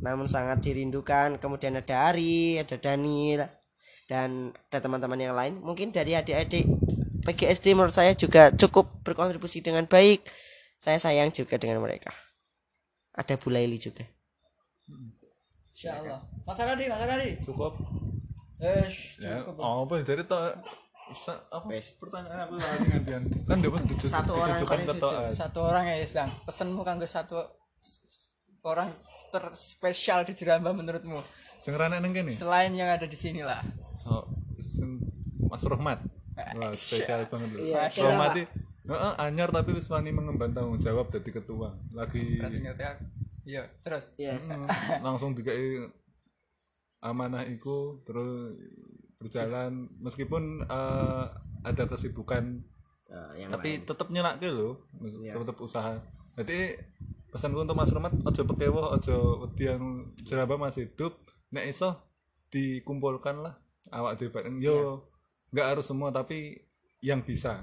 namun 0.00 0.26
sangat 0.26 0.62
dirindukan. 0.64 1.38
Kemudian 1.40 1.76
ada 1.78 2.12
Ari 2.12 2.60
ada 2.60 2.76
Daniel 2.76 3.48
dan 4.06 4.54
ada 4.70 4.78
teman-teman 4.78 5.18
yang 5.18 5.34
lain. 5.34 5.58
Mungkin 5.60 5.90
dari 5.90 6.14
adik-adik 6.14 6.66
PGSD 7.26 7.74
menurut 7.74 7.94
saya 7.94 8.14
juga 8.14 8.54
cukup 8.54 9.02
berkontribusi 9.02 9.60
dengan 9.60 9.84
baik. 9.86 10.22
Saya 10.76 11.00
sayang 11.00 11.32
juga 11.32 11.58
dengan 11.58 11.82
mereka. 11.82 12.14
Ada 13.16 13.40
Bu 13.40 13.48
Laili 13.48 13.80
juga. 13.80 14.04
Insyaallah. 15.72 16.20
Mas 16.44 16.60
Randi, 16.60 16.84
Mas 16.86 17.02
Randi. 17.02 17.30
cukup. 17.42 17.74
Eh, 18.56 18.88
ya 19.20 19.44
oh, 19.44 19.84
apa 19.84 20.00
dari 20.00 20.24
to 20.24 20.38
sa- 21.12 21.44
apa 21.52 21.76
pertanyaan 22.00 22.48
apa 22.48 22.56
lagi 22.56 22.88
gantian 22.88 23.22
kan 23.44 23.60
dia 23.60 23.68
tujuh 23.68 24.08
Satu 24.08 24.32
orang 24.32 24.56
paling 24.64 24.88
satu 25.36 25.60
orang 25.60 25.84
ya 25.92 26.00
Islang 26.00 26.32
pesanmu 26.48 26.80
kanggo 26.80 27.04
satu 27.04 27.36
orang 28.66 28.90
terspesial 29.30 30.26
di 30.26 30.34
Jeramba 30.34 30.74
menurutmu? 30.74 31.22
Sing 31.62 31.72
rana 31.72 32.02
neng 32.02 32.10
kene? 32.10 32.34
Selain 32.34 32.74
yang 32.74 32.90
ada 32.90 33.06
di 33.06 33.14
sini 33.14 33.46
lah. 33.46 33.62
So 33.94 34.26
Mas 35.46 35.62
Rohmat. 35.62 36.02
Wah, 36.36 36.74
spesial 36.74 37.30
banget 37.30 37.48
loh. 37.54 37.62
Iya, 37.62 37.86
Mas 37.86 37.96
Rohmat 37.96 38.32
heeh 38.86 39.12
anyar 39.18 39.50
tapi 39.50 39.74
wis 39.74 39.90
wani 39.90 40.14
mengemban 40.14 40.54
tanggung 40.54 40.78
jawab 40.78 41.10
jadi 41.10 41.30
ketua. 41.32 41.74
Lagi 41.90 42.38
berarti 42.38 42.58
ngerti 42.60 42.84
aku. 42.84 43.04
Iya 43.46 43.62
terus? 43.82 44.14
Ya 44.18 44.34
Mm, 44.34 44.66
langsung 45.02 45.34
dikai 45.34 45.86
amanah 47.00 47.46
iku 47.46 48.02
terus 48.02 48.58
berjalan. 49.18 49.86
Meskipun 49.98 50.66
eh, 50.66 51.24
ada 51.62 51.84
kesibukan 51.86 52.62
Eh, 53.06 53.46
yang 53.46 53.54
tapi 53.54 53.86
tetap 53.86 54.10
nyelak 54.10 54.42
loh 54.42 54.82
Mas- 54.98 55.14
tetap 55.22 55.54
usaha. 55.62 55.94
Jadi 56.34 56.74
pesanku 57.36 57.60
untuk 57.60 57.76
Mas 57.76 57.92
Romat 57.92 58.16
ojo 58.16 58.42
pekewo 58.48 58.96
ojo 58.96 59.16
wedi 59.44 59.68
yang 59.68 60.08
jeraba 60.24 60.56
masih 60.56 60.88
hidup 60.88 61.20
nek 61.52 61.68
iso 61.68 61.92
dikumpulkan 62.48 63.44
lah 63.44 63.54
awak 63.92 64.16
dhewe 64.16 64.32
bareng 64.32 64.56
yo 64.56 65.04
nggak 65.52 65.76
harus 65.76 65.84
semua 65.84 66.08
tapi 66.08 66.56
yang 67.04 67.20
bisa 67.20 67.60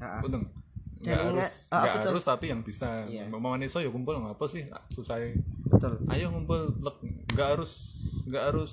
ah. 0.00 0.24
Untung. 0.24 0.48
Nggak 1.04 1.18
harus 1.28 1.50
ah, 1.68 1.82
nggak 1.84 1.94
betul. 2.00 2.10
harus 2.16 2.24
tapi 2.24 2.46
yang 2.48 2.60
bisa 2.64 2.88
Iya. 3.04 3.28
mau 3.28 3.52
iso 3.60 3.78
ya 3.84 3.90
kumpul 3.92 4.16
ngapa 4.16 4.44
sih 4.48 4.64
susah 4.88 5.20
betul 5.68 6.00
ayo 6.08 6.32
ngumpul 6.32 6.72
lek 6.80 6.96
nggak 7.36 7.48
harus 7.58 7.72
nggak 8.24 8.44
harus 8.48 8.72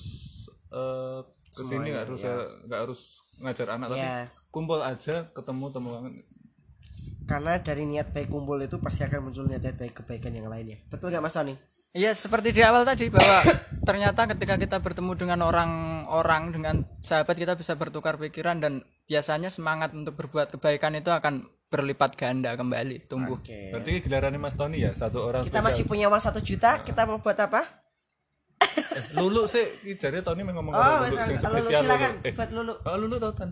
eh, 0.71 1.19
ke 1.51 1.63
sini 1.67 1.91
nggak 1.91 2.05
harus 2.07 2.21
nggak 2.69 2.79
harus 2.87 3.01
ngajar 3.43 3.67
anak 3.75 3.91
tapi 3.91 3.99
Iya. 4.01 4.31
kumpul 4.55 4.79
aja 4.79 5.27
ketemu 5.35 5.65
temu 5.73 5.89
karena 7.29 7.61
dari 7.61 7.85
niat 7.85 8.09
baik 8.09 8.33
kumpul 8.33 8.57
itu 8.57 8.81
pasti 8.81 9.05
akan 9.05 9.29
muncul 9.29 9.45
niat 9.45 9.61
baik 9.61 10.01
kebaikan 10.01 10.33
yang 10.33 10.49
lainnya 10.49 10.81
betul 10.89 11.13
nggak 11.13 11.21
Mas 11.21 11.37
Tony 11.37 11.53
Iya 11.89 12.13
seperti 12.13 12.53
di 12.53 12.61
awal 12.61 12.85
tadi 12.85 13.09
bahwa 13.09 13.41
ternyata 13.89 14.29
ketika 14.29 14.61
kita 14.61 14.77
bertemu 14.77 15.09
dengan 15.17 15.41
orang-orang 15.41 16.53
dengan 16.53 16.75
sahabat 17.01 17.33
kita 17.33 17.57
bisa 17.57 17.73
bertukar 17.73 18.21
pikiran 18.21 18.61
dan 18.61 18.85
biasanya 19.09 19.49
semangat 19.49 19.97
untuk 19.97 20.13
berbuat 20.13 20.53
kebaikan 20.53 20.93
itu 20.93 21.09
akan 21.09 21.49
berlipat 21.69 22.13
ganda 22.13 22.53
kembali 22.53 23.09
tumbuh. 23.09 23.41
oke 23.41 23.73
berarti 23.73 24.05
gilirannya 24.05 24.37
Mas 24.37 24.53
Tony 24.53 24.85
ya 24.85 24.93
satu 24.93 25.33
orang 25.33 25.49
kita 25.49 25.65
masih 25.65 25.89
punya 25.89 26.13
uang 26.13 26.21
satu 26.21 26.41
juta 26.41 26.81
kita 26.85 27.09
mau 27.09 27.21
buat 27.21 27.37
apa 27.37 27.65
Eh, 28.59 29.03
Lulu 29.17 29.47
sih 29.47 29.65
jare 29.97 30.19
Tony 30.21 30.43
ngomong 30.43 30.73
Oh, 30.75 30.83
Lulu 31.01 31.15
Lulu 31.15 31.17
spesial 31.25 31.81
silakan 31.83 32.11
Lulu. 32.11 32.27
Eh, 32.27 32.33
buat 32.35 32.49
Lulu. 32.51 32.73
oh, 32.75 32.97
Lulu 32.99 33.15
tau 33.17 33.33
kan. 33.33 33.49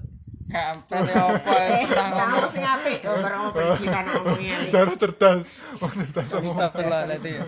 Kampret 0.48 1.04
ya 1.06 1.28
apa 1.28 1.52
Eh, 1.60 1.84
senang 1.84 2.08
nah 2.08 2.28
ngomong. 2.32 2.48
sing 2.48 2.64
apik. 2.64 3.00
Oh, 3.04 3.20
barang 3.20 3.40
mau 3.42 3.52
pendidikan 3.52 4.04
ngomongnya. 4.08 4.56
Cara 4.72 4.94
cerdas. 4.96 5.44
Oh, 5.76 5.92
cerdas 5.92 6.26
ngomong. 6.26 6.48
Astagfirullahaladzim. 6.48 7.44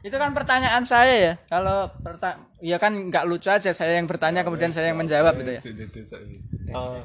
Itu 0.00 0.16
kan 0.16 0.30
pertanyaan 0.32 0.84
saya 0.84 1.14
ya. 1.14 1.32
Kalau 1.44 1.92
perta 1.94 2.40
ya 2.58 2.80
kan 2.80 3.12
nggak 3.12 3.28
lucu 3.28 3.48
aja 3.48 3.70
saya 3.70 3.92
yang 3.94 4.08
bertanya 4.08 4.40
kemudian 4.40 4.72
saya 4.72 4.88
yang 4.88 4.96
menjawab 4.96 5.36
gitu 5.36 5.52
ya. 5.52 5.60
Oh, 6.72 6.96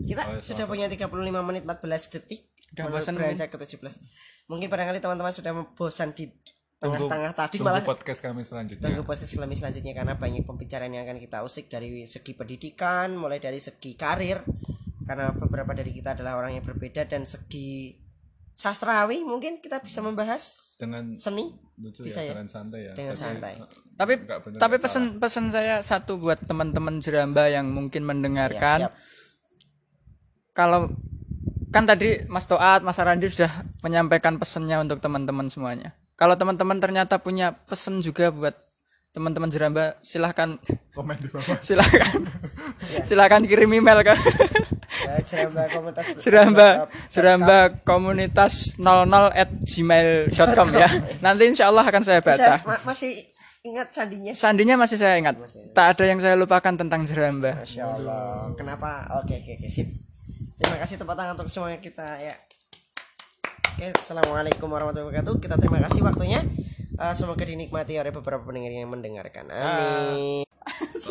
Kita 0.00 0.22
sudah 0.40 0.64
punya 0.64 0.88
35 0.88 1.08
menit 1.40 1.64
14 1.64 1.84
detik. 2.10 2.48
Udah 2.74 2.88
Menurut 2.88 3.00
bosan 3.00 3.14
beranjak 3.14 3.48
ke 3.48 3.56
17. 3.56 3.80
Mungkin 4.46 4.66
barangkali 4.66 4.98
teman-teman 4.98 5.32
sudah 5.32 5.52
bosan 5.72 6.12
di 6.12 6.28
tengah-tengah 6.78 7.32
tadi 7.32 7.56
tunggu 7.56 7.70
malah 7.70 7.82
podcast 7.82 8.20
kami 8.20 8.42
selanjutnya. 8.42 8.84
tunggu 8.84 9.02
podcast 9.02 9.32
kami 9.32 9.54
selanjutnya 9.54 9.92
karena 9.92 10.14
banyak 10.14 10.44
pembicaraan 10.44 10.92
yang 10.92 11.04
akan 11.04 11.16
kita 11.16 11.40
usik 11.40 11.66
dari 11.66 12.04
segi 12.04 12.32
pendidikan, 12.32 13.16
mulai 13.16 13.40
dari 13.40 13.56
segi 13.58 13.94
karir 13.94 14.44
karena 15.04 15.32
beberapa 15.32 15.72
dari 15.72 15.92
kita 15.92 16.12
adalah 16.12 16.36
orang 16.36 16.56
yang 16.56 16.64
berbeda 16.64 17.04
dan 17.04 17.24
segi 17.24 17.96
sastrawi 18.54 19.20
mungkin 19.26 19.58
kita 19.58 19.82
bisa 19.82 19.98
membahas 20.00 20.62
Dengan 20.74 21.14
seni 21.18 21.54
lucu 21.78 22.02
Bisa 22.02 22.18
ya? 22.22 22.30
ya, 22.30 22.32
dengan 22.34 22.48
santai 22.50 22.80
ya. 22.82 22.92
dengan 22.94 23.14
Tapi, 23.14 23.22
santai. 23.22 23.52
Tapi 23.94 24.12
bener, 24.18 24.58
tapi 24.58 24.74
nggak 24.74 24.82
pesan 24.86 25.04
pesan 25.18 25.44
saya 25.50 25.76
satu 25.82 26.18
buat 26.18 26.38
teman-teman 26.42 26.98
jeramba 26.98 27.46
yang 27.46 27.70
mungkin 27.70 28.02
Ya, 28.02 28.08
mendengarkan. 28.10 28.78
siap. 28.86 28.92
Kalau 30.54 30.90
kan 31.70 31.82
tadi 31.86 32.22
Mas 32.30 32.46
Toat, 32.46 32.86
Mas 32.86 32.98
Arandi 32.98 33.26
sudah 33.26 33.50
menyampaikan 33.82 34.38
pesannya 34.38 34.78
untuk 34.82 35.02
teman-teman 35.02 35.50
semuanya. 35.50 35.94
Kalau 36.14 36.34
teman-teman 36.34 36.78
ternyata 36.78 37.18
punya 37.18 37.50
pesan 37.66 37.98
juga 37.98 38.30
buat 38.30 38.54
teman-teman 39.10 39.46
jeramba, 39.46 39.94
silahkan 40.00 40.58
komen 40.90 41.16
di 41.18 41.28
bawah. 41.30 41.58
silahkan 41.66 42.18
silahkan 43.02 43.42
kirim 43.42 43.70
email 43.72 44.02
kan 44.02 44.18
Ya, 44.94 45.18
Jeramba 45.20 45.66
komunitas 45.68 46.06
jeramba 46.24 46.68
jeramba 47.10 47.58
komunitas 47.82 48.54
00 48.78 48.86
at 49.34 49.50
gmail.com 49.50 50.68
ya 50.70 50.88
nanti 51.18 51.42
insya 51.44 51.66
Allah 51.66 51.82
akan 51.82 52.00
saya 52.00 52.22
Bisa, 52.22 52.30
baca 52.30 52.52
ma- 52.62 52.82
masih 52.86 53.10
ingat 53.66 53.90
sandinya 53.90 54.32
sandinya 54.32 54.74
masih 54.78 54.96
saya 54.96 55.18
ingat 55.18 55.34
tak 55.74 55.98
ada 55.98 56.04
yang 56.06 56.22
saya 56.22 56.38
lupakan 56.38 56.78
tentang 56.78 57.02
jeramba 57.02 57.58
Masya 57.58 57.84
Allah. 57.84 58.54
Kenapa? 58.54 58.90
Oke, 59.18 59.34
oke, 59.34 59.50
oke, 59.56 59.66
sip. 59.66 59.90
Terima 60.54 60.78
kasih 60.78 60.94
tepuk 60.94 61.12
tangan 61.12 61.34
untuk 61.34 61.50
semuanya 61.50 61.82
kita 61.82 62.06
ya. 62.16 62.34
Oke, 63.74 63.90
assalamualaikum 63.90 64.70
warahmatullahi 64.70 65.10
wabarakatuh. 65.10 65.34
Kita 65.42 65.58
terima 65.58 65.82
kasih 65.82 66.06
waktunya. 66.06 66.38
Eh, 66.94 67.14
semoga 67.18 67.42
dinikmati 67.42 67.98
oleh 67.98 68.14
beberapa 68.14 68.46
pendengar 68.46 68.70
yang 68.70 68.86
mendengarkan. 68.86 69.50
Amin. 69.50 70.46